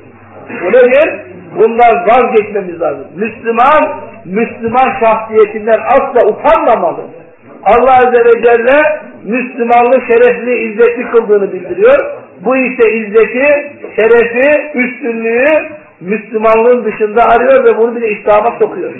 [0.62, 1.20] Bu nedir?
[1.58, 3.06] Bundan vazgeçmemiz lazım.
[3.16, 7.00] Müslüman, Müslüman şahsiyetinden asla utanmamalı.
[7.64, 8.82] Allah Azze ve Celle
[9.24, 11.98] Müslümanlığı şerefli, izzetli kıldığını bildiriyor.
[12.44, 15.44] Bu ise izzeti, şerefi, üstünlüğü
[16.00, 18.92] Müslümanlığın dışında arıyor ve bunu bile İslam'a sokuyor.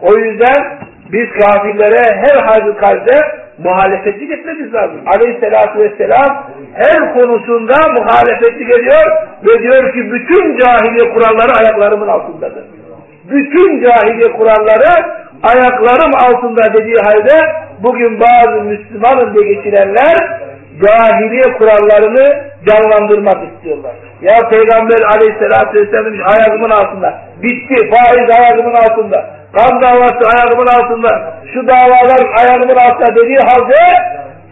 [0.00, 0.78] O yüzden
[1.12, 3.20] biz kafirlere her halükarda
[3.58, 5.00] muhalefetlik etmemiz lazım.
[5.06, 9.12] Aleyhisselatü vesselam her konusunda muhalefetlik ediyor
[9.46, 12.64] ve diyor ki bütün cahiliye kuralları ayaklarımın altındadır.
[13.30, 14.92] Bütün cahiliye kuralları
[15.42, 17.34] ayaklarım altında dediği halde
[17.82, 20.40] bugün bazı Müslümanım diye geçirenler
[20.82, 23.94] cahiliye kurallarını canlandırmak istiyorlar.
[24.22, 27.22] Ya Peygamber aleyhissalatü vesselam ayağımın altında.
[27.42, 27.90] Bitti.
[27.90, 29.30] Faiz ayağımın altında.
[29.56, 31.34] Kan davası ayağımın altında.
[31.54, 33.80] Şu davalar ayağımın altında dediği halde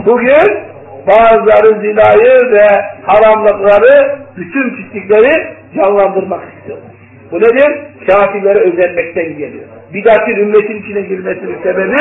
[0.07, 0.75] bugün
[1.07, 2.67] bazıları zinayı ve
[3.07, 6.91] haramlıkları, bütün pislikleri canlandırmak istiyorlar.
[7.33, 7.81] Bu nedir?
[8.07, 9.65] Kafirlere özenmekten geliyor.
[9.95, 11.97] Bidatın ümmetin içine girmesinin sebebi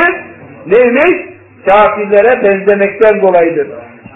[0.68, 1.33] neymiş?
[1.68, 3.68] Kafirlere benzemekten dolayıdır.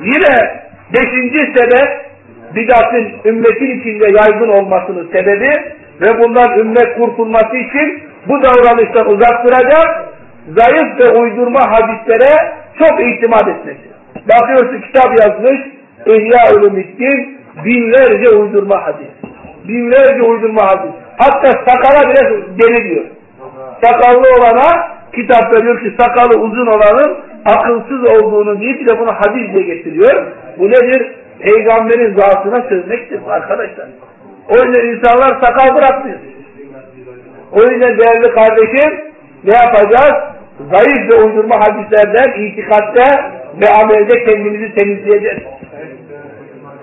[0.01, 0.61] Yine
[0.93, 2.07] beşinci sebep
[2.55, 5.51] bidatın ümmetin içinde yaygın olmasının sebebi
[6.01, 10.05] ve bundan ümmet kurtulması için bu davranıştan uzak duracak,
[10.47, 13.87] zayıf ve uydurma hadislere çok itimat etmesi.
[14.29, 15.59] Bakıyorsun kitap yazmış,
[16.05, 19.07] İhya Ulumuddin, binlerce uydurma hadis.
[19.67, 20.91] Binlerce uydurma hadis.
[21.17, 22.29] Hatta sakala bile
[22.59, 23.05] deli diyor.
[23.83, 29.63] Sakallı olana kitapta diyor ki sakalı uzun olanın akılsız olduğunu deyip de bunu hadis diye
[29.75, 30.25] getiriyor.
[30.59, 31.11] Bu nedir?
[31.39, 33.85] Peygamberin zatına sözmektir arkadaşlar.
[34.49, 36.17] O yüzden insanlar sakal bırakmıyor.
[37.51, 39.07] O yüzden değerli kardeşim
[39.43, 40.15] ne yapacağız?
[40.71, 45.43] Zayıf ve uydurma hadislerden itikatta ve amelde kendimizi temizleyeceğiz.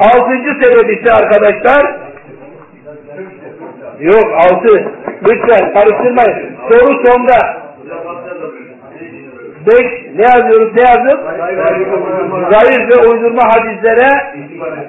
[0.00, 2.04] Altıncı sebep ise arkadaşlar
[4.00, 4.92] yok altı
[5.22, 6.56] lütfen karıştırmayın.
[6.68, 7.63] Soru sonda.
[9.66, 11.20] Beş ne yazıyoruz ne yazdık?
[12.52, 14.08] Zayıf ve uydurma hadislere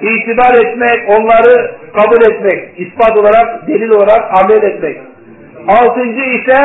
[0.02, 4.98] itibar etmek, onları kabul etmek, ispat olarak, delil olarak amel etmek.
[5.68, 6.60] Altıncı ise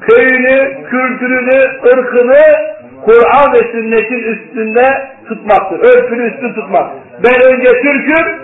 [0.00, 2.42] köyünü, kültürünü, ırkını
[3.04, 4.84] Kur'an ve sünnetin üstünde
[5.28, 5.78] tutmaktır.
[5.80, 6.90] Örfünü üstün tutmak.
[7.24, 8.38] Ben önce Türk'üm,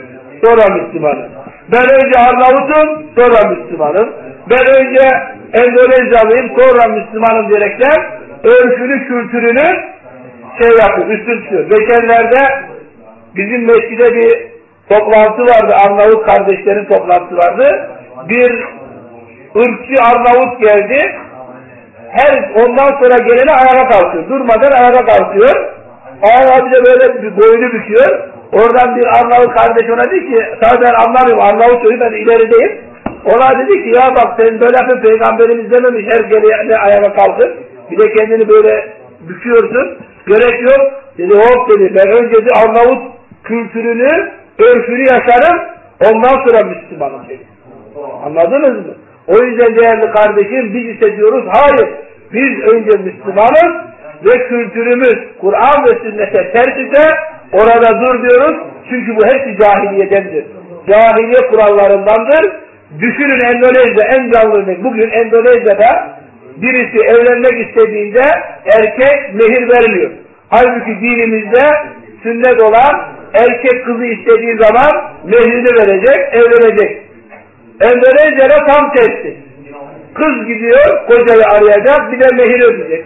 [0.45, 1.31] sonra Müslümanım.
[1.73, 4.13] Ben önce Arnavut'um, sonra Müslümanım.
[4.51, 9.65] Ben önce Endonezyalıyım, sonra Müslümanım diyerekten örfünü, kültürünü
[10.59, 11.71] şey yapıyor, üstün tutuyor.
[11.71, 12.39] Geçenlerde
[13.37, 14.49] bizim mescide bir
[14.89, 17.91] toplantı vardı, Arnavut kardeşlerin toplantısı vardı.
[18.29, 18.65] Bir
[19.57, 20.99] ırkçı Arnavut geldi,
[22.11, 24.29] her ondan sonra geleni ayağa kalkıyor.
[24.29, 25.55] Durmadan ayağa kalkıyor.
[26.23, 28.29] Ayağa bir de böyle bir boynu büküyor.
[28.53, 32.90] Oradan bir Arnavut kardeş ona dedi ki, tabi ben anlamıyorum Arnavut söylüyor, ben ilerideyim.
[33.25, 37.54] Ona dedi ki ya bak sen böyle yapın peygamberimiz dememiş her gelene ayağa kalkın.
[37.90, 38.94] Bir de kendini böyle
[39.29, 39.98] büküyorsun.
[40.27, 40.81] Gerek yok.
[41.18, 43.12] Dedi hop dedi ben önce de Arnavut
[43.44, 45.58] kültürünü, örfünü yaşarım.
[46.04, 47.46] Ondan sonra Müslümanım dedi.
[48.25, 48.94] Anladınız mı?
[49.29, 51.94] O yüzden değerli kardeşim biz ise diyoruz hayır.
[52.33, 53.90] Biz önce Müslümanız
[54.25, 57.10] ve kültürümüz Kur'an ve sünnete ters ise
[57.52, 58.56] orada dur diyoruz.
[58.90, 60.44] Çünkü bu hepsi cahiliyedendir.
[60.88, 62.52] Cahiliye kurallarındandır.
[62.99, 64.85] Düşünün Endonezya en canlı örnek.
[64.85, 66.19] Bugün Endonezya'da
[66.57, 68.23] birisi evlenmek istediğinde
[68.65, 70.11] erkek mehir veriliyor.
[70.49, 71.63] Halbuki dinimizde
[72.23, 74.91] sünnet olan erkek kızı istediği zaman
[75.25, 77.11] mehrini verecek, evlenecek.
[77.81, 79.37] De tam tersi.
[80.15, 83.05] Kız gidiyor, kocayı arayacak, bir de mehir ödeyecek.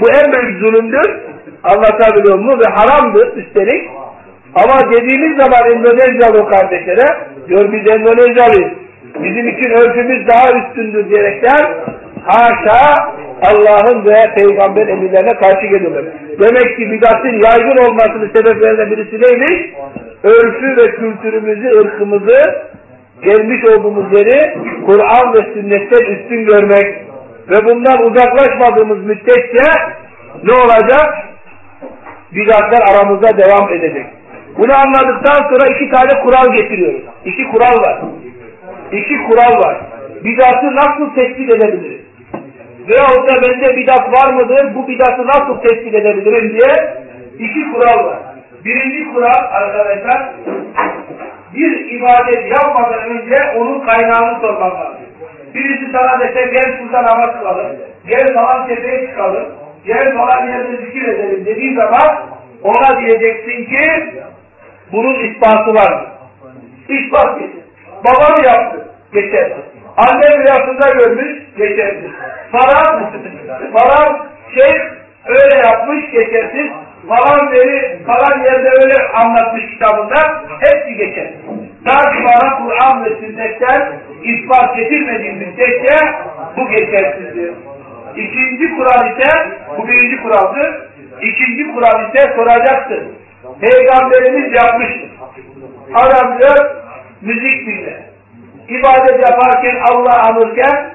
[0.00, 1.20] Bu en büyük zulümdür.
[1.62, 2.58] Anlatabiliyor mu?
[2.58, 3.90] Ve haramdır üstelik.
[4.54, 7.06] Ama dediğimiz zaman Endonezyalı kardeşlere,
[7.48, 8.85] diyor biz Endonezyalıyız.
[9.14, 11.74] Bizim için örfümüz daha üstündür diyerekten
[12.24, 16.04] haşa Allah'ın ve peygamber emirlerine karşı geliyorlar.
[16.40, 19.74] Demek ki bidatın yaygın olmasının sebeplerinden birisi neymiş?
[20.22, 22.40] Örfü ve kültürümüzü, ırkımızı,
[23.22, 24.54] gelmiş olduğumuz yeri
[24.86, 26.86] Kur'an ve sünnetten üstün görmek
[27.50, 29.70] ve bundan uzaklaşmadığımız müddetçe
[30.44, 31.14] ne olacak?
[32.32, 34.06] Bidatlar aramızda devam edecek.
[34.58, 37.02] Bunu anladıktan sonra iki tane kural getiriyoruz.
[37.24, 38.00] İki kural var.
[38.92, 39.76] İki kural var.
[40.24, 42.06] Bidatı nasıl tespit edebiliriz?
[42.88, 44.74] Veyahut da bende bidat var mıdır?
[44.74, 46.94] Bu bidatı nasıl tespit edebilirim diye
[47.38, 48.18] iki kural var.
[48.64, 50.28] Birinci kural arkadaşlar
[51.54, 55.06] bir ibadet yapmadan önce onun kaynağını sormak lazım.
[55.54, 57.76] Birisi sana dese gel şurada namaz kılalım,
[58.08, 59.46] gel falan tepeye çıkalım,
[59.86, 62.26] gel falan yerde zikir edelim dediği zaman
[62.62, 64.14] ona diyeceksin ki
[64.92, 66.08] bunun ispatı var mı?
[66.88, 67.65] İspat getir.
[68.06, 69.64] Babam yaptı, geçersiz.
[69.96, 72.10] Annem rüyasında görmüş, geçersiz.
[72.52, 73.12] Falan,
[73.72, 74.72] falan şey
[75.26, 76.70] öyle yapmış, geçersiz.
[77.08, 81.32] Falan veri, falan yerde öyle anlatmış kitabında, hepsi geçer.
[81.84, 83.92] Ta ki bana Kur'an ve sünnetten
[84.22, 85.96] ispat getirmediğim müddetçe
[86.56, 87.52] bu geçersizdir.
[88.16, 90.88] İkinci kural ise, bu birinci kuraldır.
[91.22, 93.12] İkinci kural ise soracaksın.
[93.60, 95.10] Peygamberimiz yapmıştır.
[95.94, 96.70] Adam diyor,
[97.22, 98.02] müzik dinle.
[98.68, 100.94] İbadet yaparken Allah anırken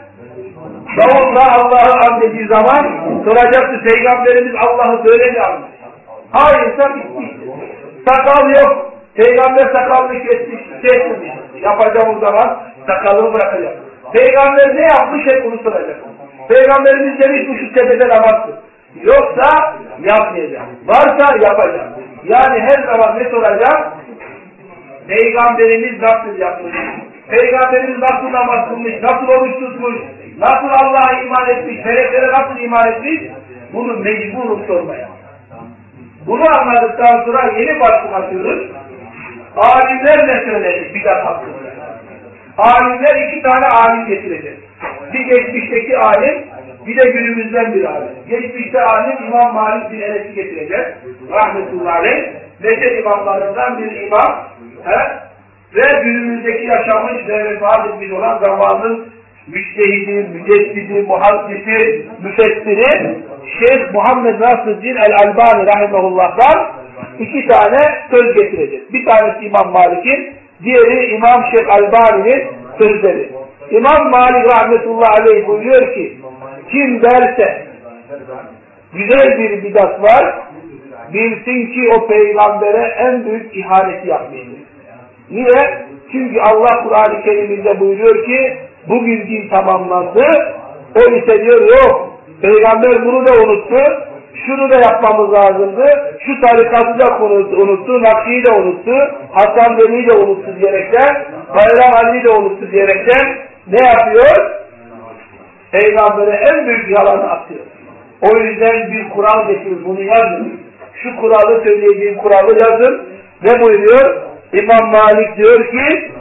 [0.98, 2.88] davulla Allah'ı an dediği zaman
[3.26, 5.70] soracaktı Peygamberimiz Allah'ı böyle mi anmış?
[6.32, 7.40] Hayırsa bitti.
[8.08, 8.92] Sakal yok.
[9.16, 11.32] Peygamber sakalını kesmiş, kesmemiş.
[11.62, 13.74] Yapacağım o zaman sakalını bırakacak.
[14.14, 15.98] Peygamber ne yapmış hep bunu soracak.
[16.50, 18.56] Peygamberimiz demiş bu şu tepede namazdır.
[19.02, 20.62] Yoksa yapmayacak.
[20.86, 21.88] Varsa yapacak.
[22.24, 23.94] Yani her zaman ne soracak?
[25.12, 26.76] Peygamberimiz nasıl yapmış?
[27.30, 28.94] Peygamberimiz nasıl namaz kılmış?
[29.02, 29.96] Nasıl oruç tutmuş?
[30.38, 31.86] Nasıl Allah'a iman etmiş?
[31.86, 33.22] Meleklere nasıl iman etmiş?
[33.74, 35.10] Bunu mecburum sormaya.
[36.28, 38.72] Bunu anladıktan sonra yeni başlık atıyoruz.
[39.56, 41.58] Alimler ne söylemiş bidat hakkında?
[42.58, 44.58] Alimler iki tane alim getirecek.
[45.14, 46.44] Bir geçmişteki alim,
[46.88, 48.10] bir de günümüzden bir alim.
[48.30, 50.88] Geçmişte alim İmam Malik bin Enes'i getirecek.
[51.32, 52.34] Rahmetullahi aleyh.
[52.64, 54.51] Neşet imamlarından bir imam.
[54.86, 55.22] He?
[55.76, 59.08] Ve günümüzdeki yaşamış vefat etmiş olan zamanın
[59.48, 63.16] müştehidi, müceddidi, muhaddisi, müfessiri
[63.60, 66.68] Şeyh Muhammed Nasruddin el-Albani rahimahullah'dan
[67.20, 67.78] iki tane
[68.12, 68.94] söz getirecek.
[68.94, 72.48] Bir tanesi İmam Malik'in, diğeri İmam Şeyh Albani'nin
[72.80, 73.30] sözleri.
[73.72, 76.18] İmam Malik rahmetullahi aleyh buyuruyor ki
[76.72, 77.68] kim derse
[78.94, 80.36] güzel bir bidat var
[81.14, 84.71] bilsin ki o peygambere en büyük ihaneti yapmıştır.
[85.32, 85.88] Niye?
[86.12, 88.58] Çünkü Allah Kur'an-ı Kerim'inde buyuruyor ki
[88.90, 90.26] bugün din tamamlandı.
[90.96, 92.20] O ise diyor yok.
[92.42, 93.78] Peygamber bunu da unuttu.
[94.46, 95.86] Şunu da yapmamız lazımdı.
[96.26, 98.04] Şu tarikatı da unuttu.
[98.04, 98.92] Nakşi'yi de unuttu.
[99.32, 101.26] Hasan Veli'yi de unuttu diyerekten
[101.56, 104.52] Bayram Ali'yi de unuttu diyerekten ne yapıyor?
[105.72, 107.66] Peygamber'e en büyük yalanı atıyor.
[108.22, 109.86] O yüzden bir kural getirir.
[109.86, 110.62] Bunu yazın.
[110.94, 113.08] Şu kuralı söyleyeceğim kuralı yazın.
[113.44, 114.31] Ne buyuruyor?
[114.53, 116.13] İmam Malik diyor ki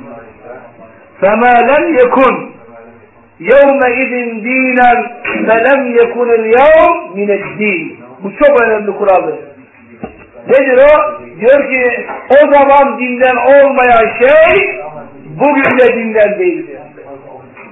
[1.22, 2.34] فَمَا لَمْ يَكُنْ
[3.51, 4.13] يَوْمَ اِذٍ
[4.47, 4.91] دِينًا
[5.47, 7.84] فَلَمْ يَكُنِ الْيَوْمِ مِنَ الدِّينِ
[8.24, 9.36] Bu çok önemli kuraldır.
[10.47, 11.20] Nedir o?
[11.39, 14.82] Diyor ki o zaman dinden olmayan şey
[15.26, 16.78] bugün de dinden değildir.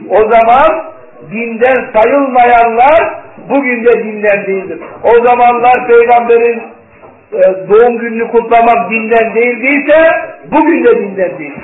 [0.10, 0.84] O zaman
[1.32, 4.80] dinden sayılmayanlar bugün de dinden değildir.
[5.04, 6.64] O zamanlar peygamberin e,
[7.69, 10.11] doğum gününü kutlamak dinden değildiyse
[10.51, 11.59] bugün de dinden değil.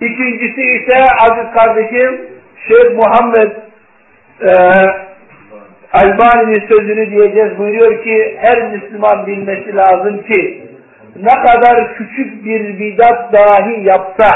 [0.00, 2.20] İkincisi ise aziz kardeşim
[2.68, 3.50] Şeyh Muhammed
[4.40, 4.52] e,
[5.92, 7.58] Albani'nin sözünü diyeceğiz.
[7.58, 10.62] Buyuruyor ki her Müslüman bilmesi lazım ki
[11.16, 14.30] ne kadar küçük bir bidat dahi yapsa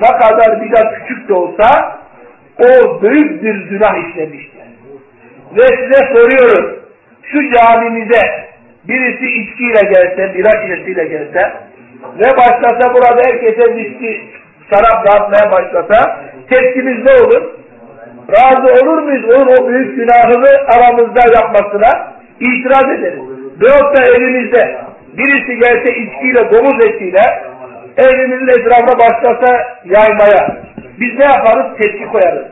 [0.00, 1.98] ne kadar bidat küçük de olsa
[2.58, 4.60] o büyük bir günah işlemiştir.
[5.56, 6.85] Ve size soruyorum
[7.32, 8.20] şu camimize
[8.88, 11.52] birisi içkiyle gelse, bira şişesiyle gelse
[12.18, 14.20] ve başlasa burada herkese viski,
[14.70, 16.20] şarap dağıtmaya başlasa
[16.50, 17.42] tepkimiz ne olur?
[18.30, 19.24] Razı olur muyuz?
[19.24, 23.22] Onun o büyük günahını aramızda yapmasına itiraz ederiz.
[23.60, 24.78] Veyahut da evimizde
[25.18, 27.22] birisi gelse içkiyle, domuz etiyle
[27.96, 30.56] evimizin etrafına başlasa yaymaya.
[31.00, 31.78] Biz ne yaparız?
[31.80, 32.46] Tepki koyarız.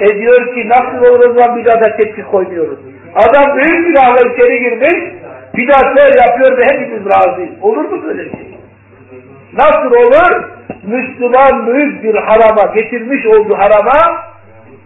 [0.00, 2.78] E diyor ki nasıl olur o zaman bidata tepki koymuyoruz.
[3.16, 5.14] Adam büyük günahla içeri girmiş,
[5.56, 7.62] bidatler yapıyor ve hepimiz razıyız.
[7.62, 8.58] Olur mu böyle şey?
[9.52, 10.44] Nasıl olur?
[10.82, 14.22] Müslüman büyük bir harama, getirmiş olduğu harama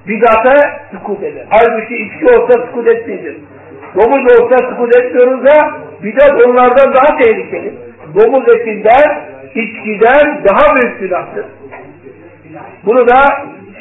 [0.09, 0.55] bidata
[0.93, 1.47] sukut eder.
[1.51, 3.39] Halbuki içki olsa sukut etmeyeceğiz.
[3.95, 7.75] Domuz olsa sukut etmiyoruz da bidat onlardan daha tehlikeli.
[8.15, 9.25] Domuz etinden,
[9.55, 11.45] içkiden daha büyük günahtır.
[12.85, 13.17] Bunu da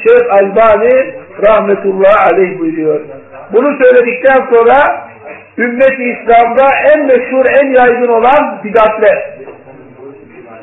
[0.07, 1.13] Şeyh Albani
[1.47, 3.01] rahmetullahi aleyh buyuruyor.
[3.53, 5.07] Bunu söyledikten sonra
[5.57, 9.33] ümmet-i İslam'da en meşhur, en yaygın olan bidatler.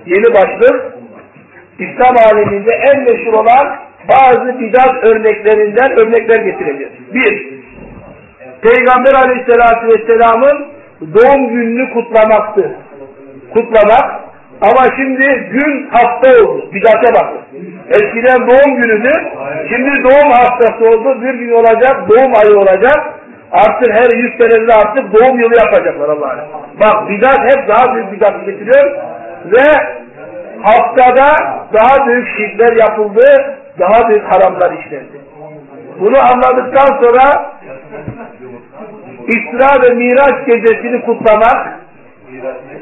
[0.06, 0.96] Yeni başlık
[1.78, 3.76] İslam aleminde en meşhur olan
[4.08, 6.92] bazı bidat örneklerinden örnekler getireceğiz.
[7.14, 7.56] Bir,
[8.62, 10.66] Peygamber aleyhissalatü vesselamın
[11.00, 12.76] doğum gününü kutlamaktı.
[13.54, 14.25] Kutlamak
[14.60, 16.70] ama şimdi gün hafta oldu.
[16.72, 17.40] Bidate bakın.
[17.88, 19.10] Eskiden doğum günüdü.
[19.68, 21.22] Şimdi doğum haftası oldu.
[21.22, 22.08] Bir gün olacak.
[22.08, 23.14] Doğum ayı olacak.
[23.52, 26.48] Artık her yüz senede artık doğum yılı yapacaklar Allah'a.
[26.80, 28.96] Bak bidat hep daha büyük bidat getiriyor.
[29.44, 29.66] Ve
[30.62, 31.26] haftada
[31.72, 33.24] daha büyük şirkler yapıldı.
[33.78, 35.20] Daha büyük haramlar işlendi.
[36.00, 37.52] Bunu anladıktan sonra
[39.26, 41.85] İsra ve Miraç gecesini kutlamak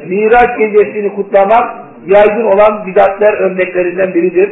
[0.06, 4.50] Miraç gecesini kutlamak yaygın olan bidatler örneklerinden biridir.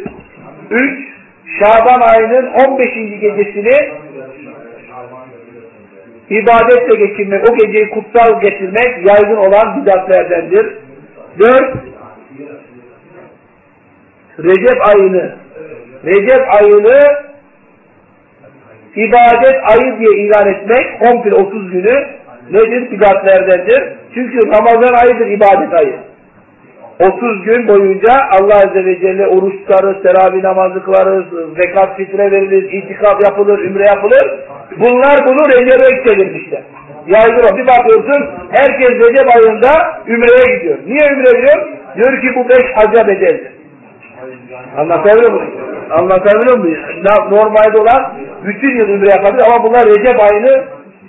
[0.70, 1.12] 3.
[1.60, 2.94] Şaban ayının 15.
[3.20, 3.92] gecesini
[6.30, 10.76] ibadetle geçirmek, o geceyi kutsal geçirmek yaygın olan bidatlerdendir.
[11.38, 11.74] 4.
[14.38, 15.36] Recep ayını
[16.04, 17.00] Recep ayını
[18.96, 22.06] ibadet ayı diye ilan etmek komple 30 günü
[22.50, 22.90] nedir?
[22.90, 23.92] Bidatlerdendir.
[24.14, 25.96] Çünkü Ramazan ayıdır ibadet ayı.
[27.00, 31.24] 30 gün boyunca Allah Azze ve Celle oruç tutarız, teravih namazı kılarız,
[31.62, 34.40] zekat fitre verilir, itikaf yapılır, ümre yapılır.
[34.78, 36.62] Bunlar bunu Recep'e çevirmişler.
[37.06, 37.56] Yaygın.
[37.56, 39.70] Bir bakıyorsun herkes Recep ayında
[40.06, 40.78] ümreye gidiyor.
[40.86, 41.68] Niye ümre gidiyor?
[41.96, 43.52] Diyor ki bu beş hacca bedeldir.
[44.76, 45.50] Anlatabiliyor muyum?
[45.90, 46.78] Anlatabiliyor muyum?
[47.30, 48.12] Normalde olan
[48.44, 50.64] bütün yıl ümre yapabilir ama bunlar Recep ayını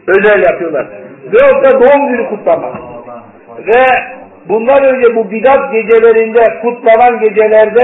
[0.07, 0.87] özel yapıyorlar.
[1.33, 2.75] Veyahut da doğum günü kutlamak.
[3.57, 3.83] Ve
[4.49, 7.83] bundan önce bu bidat gecelerinde, kutlanan gecelerde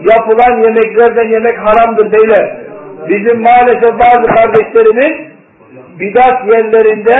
[0.00, 2.56] yapılan yemeklerden yemek haramdır beyler.
[3.08, 5.34] Bizim maalesef bazı kardeşlerimiz
[6.00, 7.16] bidat yerlerinde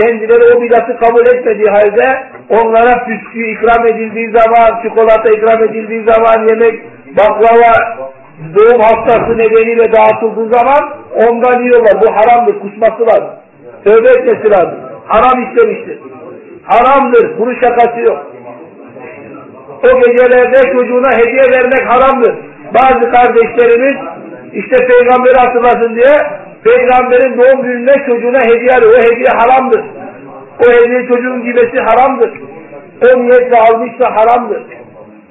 [0.00, 2.06] kendileri o bidatı kabul etmediği halde
[2.48, 6.80] onlara püskü ikram edildiği zaman, çikolata ikram edildiği zaman, yemek,
[7.18, 7.72] baklava
[8.54, 10.92] doğum haftası nedeniyle dağıtıldığı zaman
[11.26, 11.92] ondan yiyorlar.
[12.02, 13.30] Bu haramdır, kusması lazım.
[13.84, 14.93] Tövbe etmesi lazım.
[15.06, 15.98] Haram istemiştir.
[16.62, 18.26] Haramdır, bunun şakası yok.
[19.82, 22.34] O gecelerde çocuğuna hediye vermek haramdır.
[22.74, 23.94] Bazı kardeşlerimiz
[24.52, 26.14] işte peygamberi hatırlasın diye
[26.64, 28.92] peygamberin doğum gününde çocuğuna hediye alıyor.
[28.98, 29.84] O hediye haramdır.
[30.60, 32.30] O hediye çocuğun giymesi haramdır.
[33.06, 34.62] O niyetle almışsa haramdır.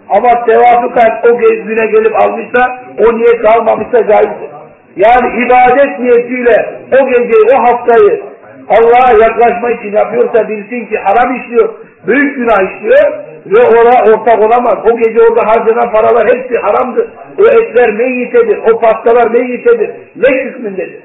[0.10, 4.50] Ama tevafıken o güne gelip almışsa o niyetle almamışsa caizdir.
[4.96, 8.33] Yani ibadet niyetiyle o geceyi, o haftayı
[8.70, 11.74] Allah'a yaklaşma için yapıyorsa bilsin ki haram işliyor,
[12.08, 14.78] büyük günah işliyor ve ona ortak olamaz.
[14.92, 17.10] O gece orada harcanan paralar hepsi haramdır.
[17.40, 19.90] O etler meyyitedir, o pastalar meyyitedir.
[20.16, 21.04] Ne hükmündedir?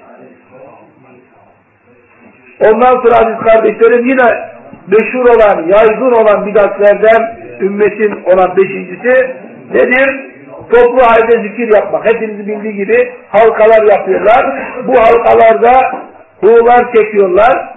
[2.67, 9.37] Ondan sonra aziz kardeşlerim yine meşhur olan, yaygın olan bidatlerden ümmetin olan beşincisi
[9.75, 10.29] nedir?
[10.73, 12.05] Toplu halde zikir yapmak.
[12.05, 14.59] Hepinizi bildiği gibi halkalar yapıyorlar.
[14.87, 15.73] Bu halkalarda
[16.41, 17.74] huğular çekiyorlar.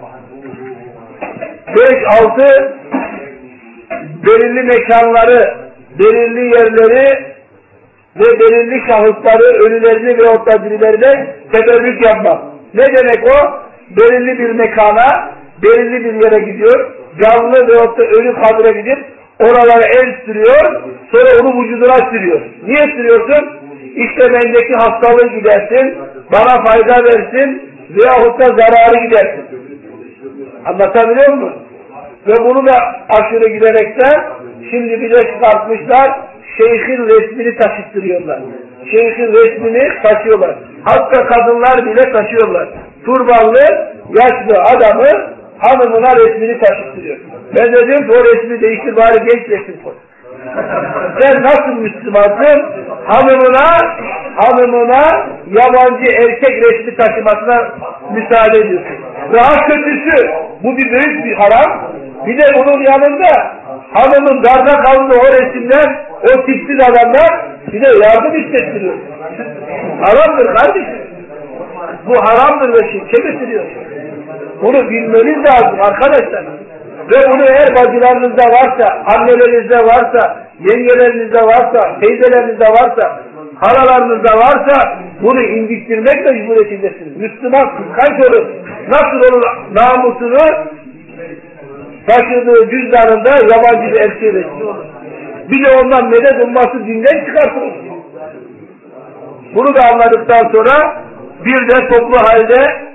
[1.67, 2.77] Beş, altı
[4.27, 5.57] belirli mekanları,
[5.99, 7.31] belirli yerleri
[8.15, 12.41] ve belirli şahısları, ölülerini ve otladirilerini teberrük yapmak.
[12.73, 13.61] Ne demek o?
[13.89, 15.31] Belirli bir mekana,
[15.63, 16.91] belirli bir yere gidiyor,
[17.21, 19.05] canlı ve da ölü kabire gidip
[19.39, 20.81] oralara el sürüyor,
[21.11, 22.41] sonra onu vücuduna sürüyor.
[22.63, 23.49] Niye sürüyorsun?
[23.95, 25.97] İşte bendeki hastalığı gidersin,
[26.31, 29.45] bana fayda versin veyahut da zararı gidersin.
[30.65, 31.53] Anlatabiliyor muyum?
[32.27, 32.73] Ve bunu da
[33.09, 34.23] aşırı giderekten
[34.71, 36.19] şimdi bir de çıkartmışlar,
[36.57, 38.39] şeyhin resmini taşıttırıyorlar.
[38.91, 40.55] Şeyhin resmini taşıyorlar.
[40.83, 42.69] Hatta kadınlar bile taşıyorlar.
[43.05, 43.59] Turbanlı,
[44.09, 47.17] yaşlı adamı hanımına resmini taşıttırıyor.
[47.57, 49.93] Ben de diyorum ki o resmi değiştir bari genç resim koy.
[51.19, 52.65] Sen nasıl Müslümansın?
[53.05, 53.67] Hanımına,
[54.35, 55.03] hanımına
[55.47, 57.71] yabancı erkek resmi taşımasına
[58.13, 58.97] müsaade ediyorsun.
[59.33, 60.29] Daha kötüsü,
[60.63, 61.91] bu bir büyük bir haram.
[62.27, 63.55] Bir de bunun yanında
[63.93, 68.93] hanımın darda kaldığı o resimler, o tipsiz adamlar bir de yardım hissettiriyor.
[70.01, 71.01] Haramdır kardeşim.
[72.07, 73.65] Bu haramdır ve şirke getiriyor.
[74.61, 76.60] Bunu bilmeniz lazım arkadaşlar.
[77.11, 78.85] Ve bunu eğer bacılarınızda varsa,
[79.15, 83.23] annelerinizde varsa, yengelerinizde varsa, teyzelerinizde varsa,
[83.55, 87.17] halalarınızda varsa bunu incittirmek mecburiyetindesiniz.
[87.17, 88.45] Müslüman kıskanç olur.
[88.87, 90.71] Nasıl olur namusunu
[92.07, 94.45] taşıdığı cüzdanında yabancı bir erkeğe.
[95.49, 97.73] Bir de ondan medet umması dinden çıkartılır.
[99.55, 101.03] Bunu da anladıktan sonra
[101.45, 102.91] bir de toplu halde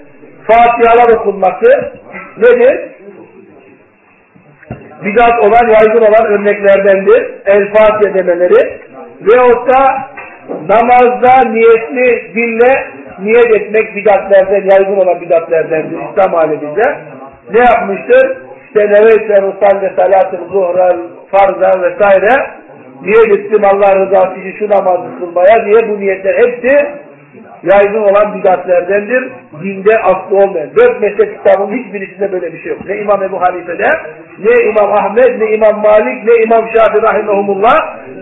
[0.46, 1.92] Fatihalar okunması
[2.36, 2.95] nedir?
[5.07, 7.30] Bidat olan, yaygın olan örneklerdendir.
[7.46, 8.80] El Fatiha demeleri.
[9.20, 9.80] Veyahut da
[10.68, 12.72] namazda niyetli dille
[13.22, 16.82] niyet etmek bidatlerden, yaygın olan bidatlerdendir İslam aleminde.
[17.52, 18.36] Ne yapmıştır?
[18.66, 20.96] İşte neveyse rusalle salatı zuhral
[21.30, 22.50] farza vesaire
[23.02, 26.86] niyet ettim Allah rızası için şu namazı kılmaya diye bu niyetler hepsi
[27.62, 29.32] yaygın olan bidatlerdendir.
[29.62, 30.70] Dinde aslı olmayan.
[30.76, 32.80] Dört mezhep kitabının hiçbirisinde böyle bir şey yok.
[32.89, 33.89] Ne İmam Ebu Hanife'de,
[34.39, 37.76] ne İmam Ahmet, ne İmam Malik, ne İmam Şafii Rahimahumullah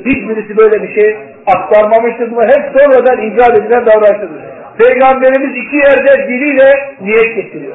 [0.05, 2.31] hiçbirisi böyle bir şey aktarmamıştır.
[2.31, 4.31] Bunlar hep sonradan icat edilen davranıştır.
[4.79, 7.75] Peygamberimiz iki yerde diliyle niyet getiriyor.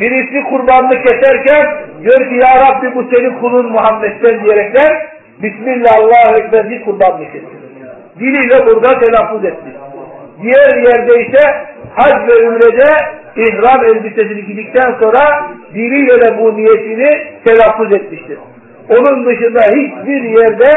[0.00, 1.66] Birisi kurbanını keserken
[2.02, 4.96] diyor ki Ya Rabbi bu senin kulun Muhammed'den diyerekten
[5.42, 7.60] Bismillah Allahu Ekber bir kurbanını kesiyor.
[8.20, 9.70] Diliyle burada telaffuz etti.
[10.42, 11.42] Diğer yerde ise
[11.94, 12.90] hac ve ümrede
[13.36, 17.10] ihram elbisesini giydikten sonra diliyle de bu niyetini
[17.44, 18.38] telaffuz etmiştir.
[18.88, 20.70] Onun dışında hiçbir yerde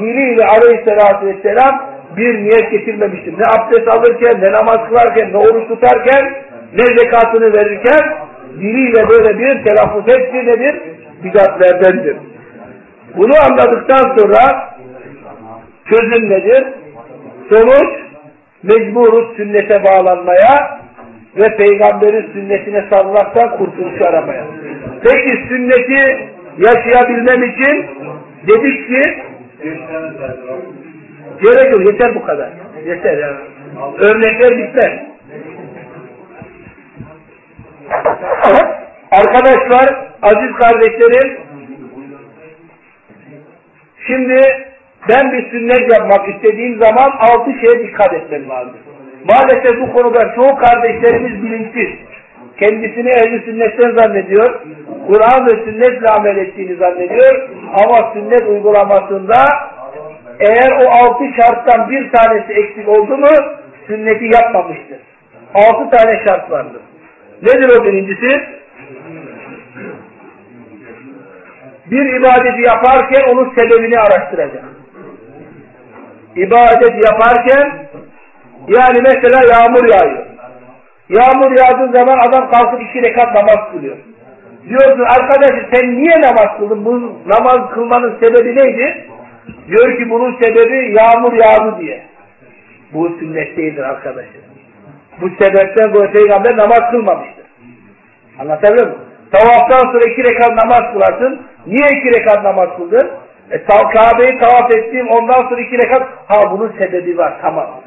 [0.00, 3.32] diliyle aleyhissalatü vesselam bir niyet getirmemiştir.
[3.32, 6.34] Ne abdest alırken, ne namaz kılarken, ne oruç tutarken,
[6.74, 8.18] ne zekatını verirken
[8.60, 10.80] diliyle böyle bir telaffuz hepsi nedir?
[11.24, 12.16] Bidatlerdendir.
[13.16, 14.74] Bunu anladıktan sonra
[15.90, 16.64] çözüm nedir?
[17.50, 18.07] Sonuç
[18.62, 20.80] mecburuz sünnete bağlanmaya
[21.36, 24.44] ve peygamberin sünnetine sarılmaktan kurtuluş aramaya.
[25.02, 26.28] Peki sünneti
[26.58, 27.86] yaşayabilmem için
[28.46, 29.02] dedik ki
[31.42, 32.50] gerek yok yeter bu kadar.
[32.86, 33.38] Yeter yani.
[33.98, 35.08] Örnekler bitmez.
[39.10, 41.40] Arkadaşlar, aziz kardeşlerim,
[44.06, 44.67] şimdi
[45.08, 48.76] ben bir sünnet yapmak istediğim zaman altı şeye dikkat etmem lazım.
[49.24, 51.90] Maalesef bu konuda çoğu kardeşlerimiz bilinçsiz.
[52.58, 54.60] Kendisini ehli sünnetten zannediyor.
[55.06, 57.48] Kur'an ve sünnetle amel ettiğini zannediyor.
[57.84, 59.36] Ama sünnet uygulamasında
[60.40, 63.28] eğer o altı şarttan bir tanesi eksik oldu mu
[63.86, 64.98] sünneti yapmamıştır.
[65.54, 66.82] Altı tane şart vardır.
[67.42, 68.42] Nedir o birincisi?
[71.90, 74.77] Bir ibadeti yaparken onun sebebini araştıracak.
[76.36, 77.88] İbadet yaparken
[78.68, 80.26] yani mesela yağmur yağıyor.
[81.08, 83.96] Yağmur yağdığı zaman adam kalkıp iki rekat namaz kılıyor.
[84.68, 86.84] Diyorsun arkadaşım sen niye namaz kıldın?
[86.84, 89.06] Bu namaz kılmanın sebebi neydi?
[89.68, 92.02] Diyor ki bunun sebebi yağmur yağdı diye.
[92.92, 94.42] Bu sünnet değildir arkadaşlar.
[95.20, 97.44] Bu sebepten dolayı peygamber namaz kılmamıştır.
[98.38, 99.02] Anlatabiliyor muyum?
[99.30, 101.42] Tavaftan sonra iki rekat namaz kılarsın.
[101.66, 103.10] Niye iki rekat namaz kıldın?
[103.50, 106.08] E, Kabe'yi tavaf ettiğim ondan sonra iki rekat.
[106.26, 107.38] Ha bunun sebebi var.
[107.42, 107.80] Tamam.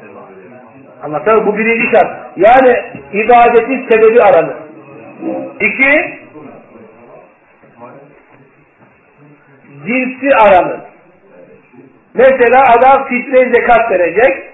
[1.02, 2.36] Anlatabiliyor Bu birinci şart.
[2.36, 2.76] Yani
[3.12, 4.56] ibadetin sebebi aranır.
[5.60, 6.18] İki,
[9.86, 10.80] cinsi aranır.
[12.14, 14.52] Mesela adam fitre zekat verecek.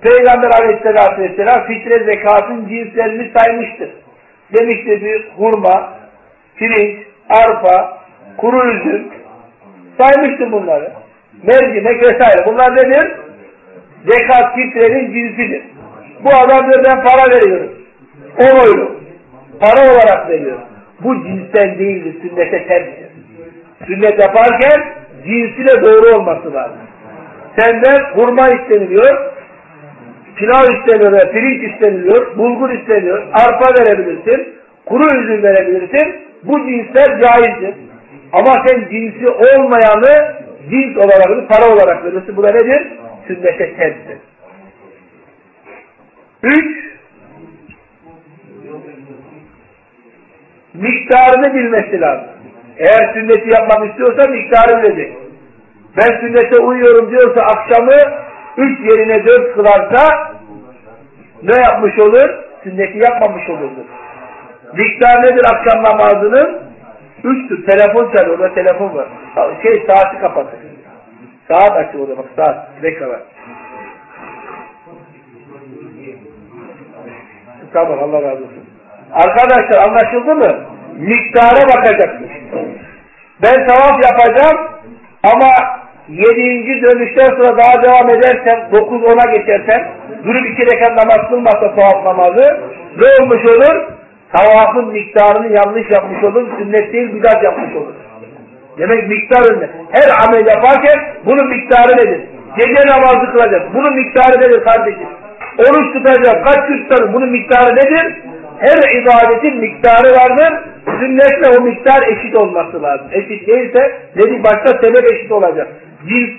[0.00, 3.90] Peygamber aleyhissalatü vesselam fitre zekatın cinslerini saymıştır.
[4.58, 5.92] Demiştir hurma,
[6.56, 7.98] pirinç, arpa,
[8.36, 9.08] kuru üzüm
[9.98, 10.92] saymıştır bunları.
[11.42, 12.46] Mercimek vesaire.
[12.46, 13.12] Bunlar nedir?
[14.06, 15.62] Zekat fitrenin cinsidir.
[16.24, 17.72] Bu adam diyor ben para veriyorum.
[18.38, 18.96] 10 euro.
[19.60, 20.64] Para olarak veriyorum.
[21.00, 22.16] Bu cinsten değildir.
[22.22, 23.06] Sünnete tersdir.
[23.86, 24.84] Sünnet yaparken
[25.24, 26.78] cinsiyle doğru olması lazım.
[27.58, 29.32] Senden hurma isteniliyor,
[30.36, 34.54] pilav isteniyor, pirinç isteniyor, bulgur isteniyor, arpa verebilirsin,
[34.86, 36.14] kuru üzüm verebilirsin.
[36.42, 37.74] Bu cinsler caizdir.
[38.36, 40.34] Ama sen cinsi olmayanı
[40.70, 42.36] cins olarak, para olarak verirsin.
[42.36, 42.92] Bu da nedir?
[43.26, 44.18] Sünnete tersdir.
[46.42, 46.86] Üç,
[50.74, 52.28] miktarını bilmesi lazım.
[52.78, 55.16] Eğer sünneti yapmak istiyorsa miktarı bilecek.
[55.96, 57.98] Ben sünnete uyuyorum diyorsa akşamı
[58.56, 60.32] üç yerine dört kılarsa
[61.42, 62.30] ne yapmış olur?
[62.62, 63.86] Sünneti yapmamış olurdu.
[64.74, 66.65] Miktar nedir akşam namazının?
[67.24, 67.66] Üçtür.
[67.66, 68.38] Telefon çalıyor.
[68.38, 69.08] Orada telefon var.
[69.62, 70.58] Şey saati kapatın.
[71.48, 72.68] Saat açıyor orada bak saat.
[72.82, 73.20] Rekla var.
[77.72, 78.64] Tamam Allah razı olsun.
[79.12, 80.64] Arkadaşlar anlaşıldı mı?
[80.96, 82.30] Miktara bakacaksın.
[83.42, 84.68] Ben tavaf yapacağım
[85.22, 85.48] ama
[86.08, 89.88] yedinci dönüşten sonra daha devam edersem, dokuz ona geçersem,
[90.24, 92.60] durup iki rekat namaz kılmazsa tavaf namazı,
[92.96, 93.84] ne olmuş olur?
[94.36, 97.94] Tavafın miktarını yanlış yapmış olur, sünnet değil bidat yapmış olur.
[98.78, 99.70] Demek miktar önüne.
[99.90, 102.20] Her amel yaparken bunun miktarı nedir?
[102.56, 103.74] Gece namazı kılacak.
[103.74, 105.08] Bunun miktarı nedir kardeşim?
[105.58, 106.44] Oruç tutacak.
[106.44, 107.12] Kaç gün tutarım?
[107.12, 108.16] Bunun miktarı nedir?
[108.58, 110.58] Her ibadetin miktarı vardır.
[111.00, 113.06] Sünnetle o miktar eşit olması lazım.
[113.12, 115.68] Eşit değilse dedik başta sebep eşit olacak.
[116.08, 116.30] Cins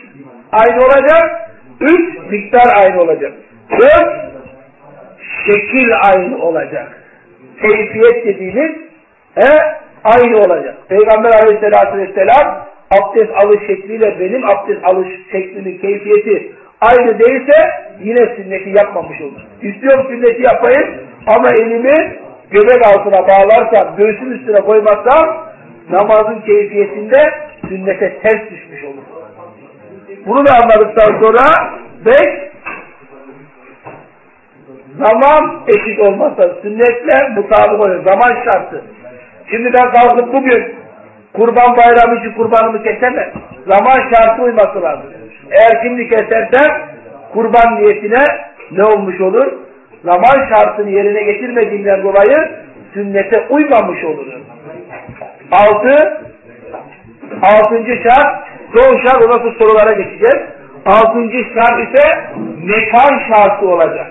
[0.52, 1.50] aynı olacak.
[1.82, 3.34] Üç, miktar aynı olacak.
[3.72, 4.26] Dört,
[5.46, 7.07] şekil aynı olacak.
[7.62, 8.72] Keyfiyet dediğimiz
[9.36, 9.50] he,
[10.04, 10.76] aynı olacak.
[10.90, 16.52] Peygamber aleyhissalatü vesselam abdest alış şekliyle benim abdest alış şeklimin keyfiyeti
[16.82, 17.70] aynı değilse
[18.04, 19.42] yine sünneti yapmamış olur.
[19.62, 20.98] İstiyorum sünneti yapayım
[21.28, 22.18] ama elimi
[22.52, 25.48] göbek altına bağlarsam, göğsün üstüne koymazsam
[25.90, 27.34] namazın keyfiyetinde
[27.70, 29.04] sünnete ters düşmüş olur.
[30.26, 31.44] Bunu da anladıktan sonra
[32.06, 32.47] beş
[34.98, 38.04] zaman eşit olmazsa sünnetle mutabık oluyor.
[38.04, 38.84] Zaman şartı.
[39.52, 40.76] Şimdi ben kalkıp bugün
[41.34, 43.32] kurban bayramı için kurbanımı kesemem.
[43.68, 45.10] Zaman şartı uyması lazım.
[45.52, 46.88] Eğer şimdi kesersem
[47.34, 48.24] kurban niyetine
[48.72, 49.48] ne olmuş olur?
[50.04, 52.52] Zaman şartını yerine getirmediğinden dolayı
[52.94, 54.28] sünnete uymamış olur.
[55.52, 56.22] Altı,
[57.42, 60.44] altıncı şart, son şart sonra sorulara geçeceğiz.
[60.86, 62.04] Altıncı şart ise
[62.64, 64.08] mekan şartı olacak.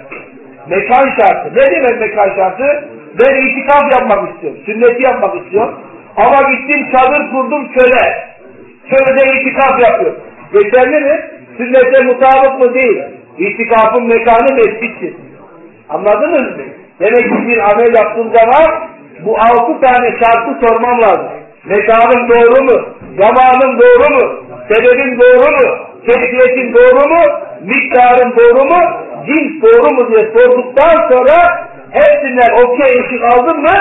[0.70, 1.54] Mekan şartı.
[1.54, 2.88] Ne demek mekan şartı?
[3.20, 4.60] Ben itikaf yapmak istiyorum.
[4.66, 5.78] Sünneti yapmak istiyorum.
[6.16, 8.26] Ama gittim çadır kurdum köle.
[8.90, 10.20] Kölede itikaf yapıyorum.
[10.52, 11.20] Geçerli mi?
[11.56, 13.02] Sünnete mutabık mı değil.
[13.38, 15.14] İtikafın mekanı mescittir.
[15.88, 16.64] Anladınız mı?
[17.00, 18.88] Demek ki bir amel yaptığım zaman
[19.24, 21.28] bu altı tane şartı sormam lazım.
[21.64, 22.88] Mekanım doğru mu?
[23.18, 24.45] Zamanım doğru mu?
[24.68, 25.86] Sebebim doğru mu?
[26.06, 27.22] Keyfiyetin doğru mu?
[27.60, 28.80] Miktarım doğru mu?
[29.26, 33.76] Cins doğru mu diye sorduktan sonra hepsinden okey ışık aldın mı?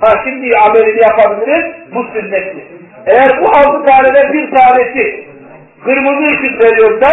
[0.00, 1.64] Ha şimdi amelini yapabiliriz.
[1.94, 2.64] Bu sünnetli.
[3.06, 5.24] Eğer bu altı taneden bir tanesi
[5.84, 7.08] kırmızı ışık veriyorsa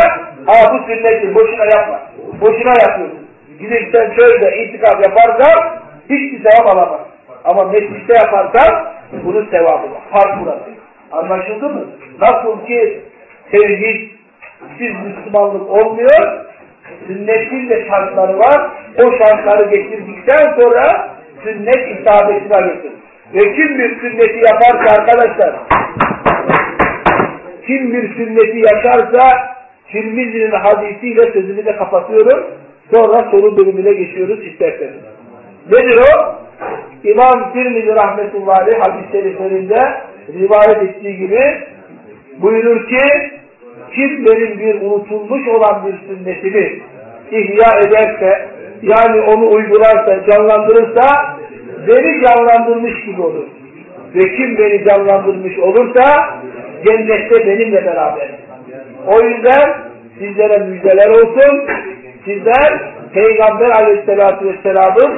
[0.46, 1.36] ha bu sünnetli.
[1.36, 2.00] Boşuna yapma.
[2.42, 3.28] Boşuna yapıyorsun.
[3.60, 7.00] Gidip sen şöyle itikaf yaparsan hiçbir sevap alamaz.
[7.44, 8.86] Ama mescitte yaparsan
[9.24, 10.02] bunun sevabı var.
[10.12, 10.76] Fark burası.
[11.12, 11.86] Anlaşıldı mı?
[12.22, 13.02] Nasıl ki
[13.52, 14.10] tevhid
[14.78, 16.46] siz Müslümanlık olmuyor,
[17.08, 18.72] sünnetin de şartları var.
[18.98, 22.92] O şartları getirdikten sonra sünnet isabetine getir.
[23.34, 25.56] Ve kim bir sünneti yaparsa arkadaşlar,
[27.68, 29.56] kim bir sünneti yaşarsa
[29.92, 32.46] Tirmizi'nin hadisiyle sözünü de kapatıyorum.
[32.94, 35.02] Sonra soru bölümüne geçiyoruz isterseniz.
[35.72, 36.36] Nedir o?
[37.04, 40.02] İmam Tirmizi rahmetullahi hadis şeriflerinde
[40.34, 41.42] rivayet ettiği gibi
[42.42, 43.32] buyurur ki
[43.96, 46.80] kim benim bir unutulmuş olan bir sünnetimi
[47.32, 48.50] ihya ederse
[48.82, 51.38] yani onu uygularsa, canlandırırsa
[51.88, 53.46] beni canlandırmış gibi olur.
[54.16, 56.04] Ve kim beni canlandırmış olursa
[56.86, 58.30] cennette benimle beraber.
[59.08, 59.78] O yüzden
[60.20, 61.68] sizlere müjdeler olsun.
[62.26, 62.80] Sizler
[63.14, 65.12] Peygamber aleyhissalatü vesselamın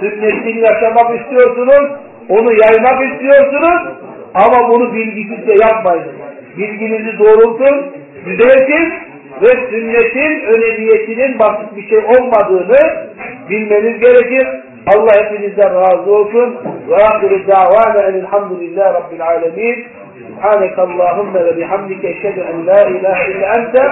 [0.00, 1.90] sünnetini yaşamak istiyorsunuz.
[2.28, 3.92] Onu yaymak istiyorsunuz.
[4.34, 6.12] Ama bunu bilgisizce yapmayın
[6.57, 7.85] Bilginizi doğrultun,
[8.25, 8.93] düzeltin
[9.41, 13.07] ve sünnetin önemiyetinin basit bir şey olmadığını
[13.49, 14.47] bilmeniz gerekir.
[14.87, 16.57] Allah hepinizden razı olsun.
[16.89, 19.85] Ve ahiru davana elhamdülillahi rabbil alemin.
[20.29, 23.83] سبحانك اللهم وبحمدك eşhedü en la ilahe illa ente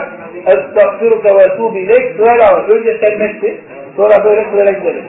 [0.53, 2.19] estağfiruke ve etûbü ileyk.
[2.19, 2.69] Böyle var.
[2.69, 3.61] Önce sevmekti.
[3.95, 5.03] Sonra böyle böyle gidelim.